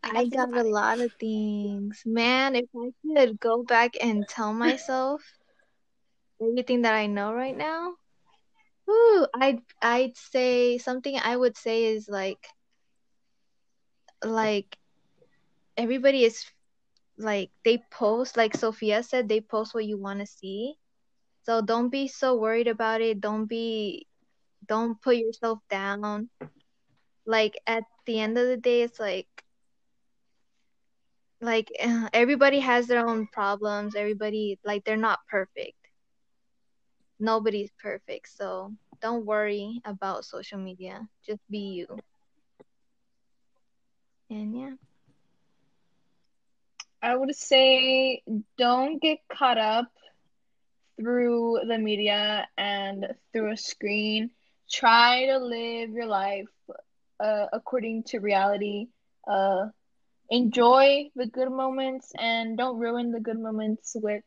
I 0.03 0.25
gotta 0.25 0.27
got 0.27 0.53
a 0.53 0.63
lot 0.63 0.99
of 0.99 1.11
things. 1.19 2.03
Man, 2.05 2.55
if 2.55 2.69
I 2.75 2.91
could 3.03 3.39
go 3.39 3.63
back 3.63 3.95
and 4.01 4.27
tell 4.27 4.53
myself 4.53 5.21
everything 6.41 6.81
that 6.83 6.93
I 6.93 7.07
know 7.07 7.33
right 7.33 7.55
now, 7.55 7.95
whoo, 8.87 9.27
I'd 9.33 9.61
I'd 9.81 10.17
say 10.17 10.77
something 10.77 11.17
I 11.17 11.35
would 11.35 11.57
say 11.57 11.85
is 11.85 12.07
like 12.09 12.47
like 14.23 14.77
everybody 15.77 16.23
is 16.23 16.45
like 17.17 17.49
they 17.63 17.77
post 17.91 18.37
like 18.37 18.55
Sophia 18.55 19.03
said 19.03 19.27
they 19.29 19.41
post 19.41 19.73
what 19.73 19.85
you 19.85 19.97
want 19.97 20.19
to 20.19 20.25
see. 20.25 20.75
So 21.43 21.61
don't 21.61 21.89
be 21.89 22.07
so 22.07 22.35
worried 22.35 22.67
about 22.67 23.01
it. 23.01 23.21
Don't 23.21 23.45
be 23.45 24.07
don't 24.67 25.01
put 25.01 25.17
yourself 25.17 25.59
down. 25.69 26.29
Like 27.25 27.55
at 27.67 27.83
the 28.05 28.19
end 28.19 28.37
of 28.37 28.47
the 28.47 28.57
day 28.57 28.81
it's 28.83 28.99
like 28.99 29.27
like 31.41 31.71
everybody 32.13 32.59
has 32.59 32.87
their 32.87 33.07
own 33.07 33.27
problems. 33.27 33.95
Everybody 33.95 34.59
like 34.63 34.83
they're 34.83 34.97
not 34.97 35.19
perfect. 35.29 35.75
Nobody's 37.19 37.71
perfect. 37.81 38.29
So 38.35 38.73
don't 39.01 39.25
worry 39.25 39.81
about 39.85 40.25
social 40.25 40.59
media. 40.59 41.07
Just 41.25 41.41
be 41.49 41.59
you. 41.59 41.97
And 44.29 44.57
yeah. 44.57 44.73
I 47.01 47.15
would 47.15 47.35
say 47.35 48.23
don't 48.57 49.01
get 49.01 49.19
caught 49.31 49.57
up 49.57 49.87
through 50.99 51.59
the 51.67 51.77
media 51.77 52.47
and 52.57 53.07
through 53.31 53.51
a 53.51 53.57
screen. 53.57 54.31
Try 54.69 55.27
to 55.27 55.37
live 55.37 55.91
your 55.91 56.07
life 56.07 56.47
uh, 57.19 57.45
according 57.53 58.03
to 58.03 58.19
reality. 58.19 58.87
Uh, 59.27 59.67
enjoy 60.29 61.09
the 61.15 61.27
good 61.27 61.51
moments 61.51 62.11
and 62.17 62.57
don't 62.57 62.77
ruin 62.77 63.11
the 63.11 63.19
good 63.19 63.39
moments 63.39 63.95
with 63.99 64.23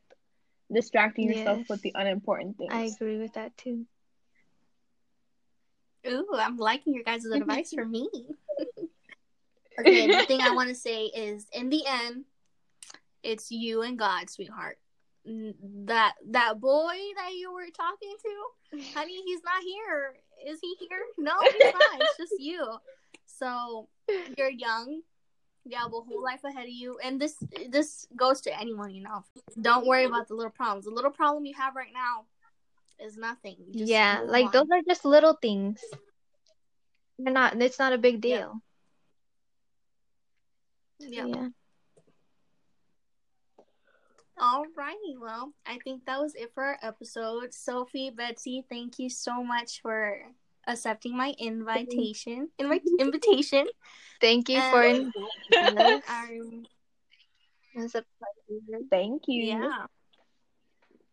distracting 0.72 1.28
yourself 1.28 1.60
with 1.68 1.82
the 1.82 1.92
unimportant 1.94 2.56
things. 2.56 2.72
I 2.72 2.82
agree 2.84 3.18
with 3.18 3.34
that 3.34 3.56
too. 3.56 3.86
Ooh, 6.06 6.28
I'm 6.34 6.56
liking 6.56 6.94
your 6.94 7.04
guys' 7.04 7.26
advice 7.26 7.72
for 7.74 7.84
me. 7.84 8.08
okay, 9.78 10.06
the 10.06 10.24
thing 10.26 10.40
I 10.40 10.54
want 10.54 10.70
to 10.70 10.74
say 10.74 11.04
is, 11.04 11.46
in 11.52 11.68
the 11.68 11.82
end, 11.86 12.24
it's 13.22 13.50
you 13.50 13.82
and 13.82 13.98
God, 13.98 14.30
sweetheart. 14.30 14.78
That 15.26 16.14
that 16.30 16.58
boy 16.60 16.96
that 17.16 17.34
you 17.34 17.52
were 17.52 17.66
talking 17.76 18.14
to, 18.22 18.82
honey, 18.94 19.20
he's 19.26 19.42
not 19.44 19.62
here. 19.62 20.14
Is 20.46 20.58
he 20.62 20.74
here? 20.80 21.02
No, 21.18 21.34
he's 21.40 21.74
not. 21.74 22.00
It's 22.00 22.16
just 22.16 22.32
you. 22.38 22.66
So 23.26 23.88
you're 24.38 24.50
young. 24.50 25.02
Have 25.72 25.92
a 25.92 26.00
whole 26.00 26.22
life 26.22 26.42
ahead 26.42 26.64
of 26.64 26.70
you, 26.70 26.98
and 27.04 27.20
this 27.20 27.36
this 27.68 28.06
goes 28.16 28.40
to 28.42 28.60
anyone, 28.60 28.94
you 28.94 29.02
know. 29.02 29.24
Don't 29.60 29.86
worry 29.86 30.04
about 30.04 30.26
the 30.26 30.34
little 30.34 30.50
problems. 30.50 30.84
The 30.86 30.90
little 30.90 31.10
problem 31.10 31.44
you 31.44 31.54
have 31.54 31.76
right 31.76 31.92
now 31.92 32.24
is 32.98 33.16
nothing. 33.16 33.56
Just 33.72 33.90
yeah, 33.90 34.22
like 34.24 34.46
on. 34.46 34.52
those 34.52 34.66
are 34.72 34.82
just 34.88 35.04
little 35.04 35.34
things. 35.34 35.80
They're 37.18 37.32
not 37.32 37.60
it's 37.60 37.78
not 37.78 37.92
a 37.92 37.98
big 37.98 38.24
Yeah. 38.24 38.38
deal. 38.38 38.62
Yeah. 41.00 41.26
Yeah. 41.26 41.48
Alrighty, 44.38 45.20
well, 45.20 45.52
I 45.66 45.78
think 45.84 46.06
that 46.06 46.18
was 46.18 46.34
it 46.34 46.52
for 46.54 46.64
our 46.64 46.78
episode. 46.82 47.52
Sophie, 47.52 48.08
Betsy, 48.08 48.64
thank 48.70 48.98
you 48.98 49.10
so 49.10 49.44
much 49.44 49.82
for 49.82 50.22
accepting 50.70 51.16
my 51.16 51.34
invitation. 51.38 52.48
Invi- 52.60 52.80
invitation. 52.98 53.66
Thank 54.20 54.48
you 54.48 54.56
And- 54.58 54.72
for 54.72 54.82
inviting. 54.82 56.02
Um, 56.08 56.66
It 57.72 57.82
was 57.82 57.94
a 57.94 58.04
pleasure. 58.18 58.82
Thank 58.90 59.22
you. 59.28 59.44
yeah. 59.44 59.86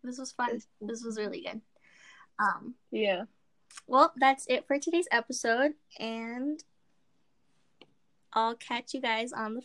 This 0.04 0.18
was 0.18 0.32
fun. 0.32 0.60
This 0.82 1.04
was 1.04 1.18
really 1.18 1.42
good. 1.42 1.62
Um, 2.40 2.74
Yeah. 2.92 3.26
well, 3.86 4.12
that's 4.18 4.46
it 4.48 4.66
for 4.66 4.80
today's 4.80 5.08
episode, 5.12 5.74
and 6.00 6.64
I'll 8.34 8.56
catch 8.56 8.94
you 8.96 9.02
guys 9.02 9.34
on 9.34 9.54
the 9.54 9.62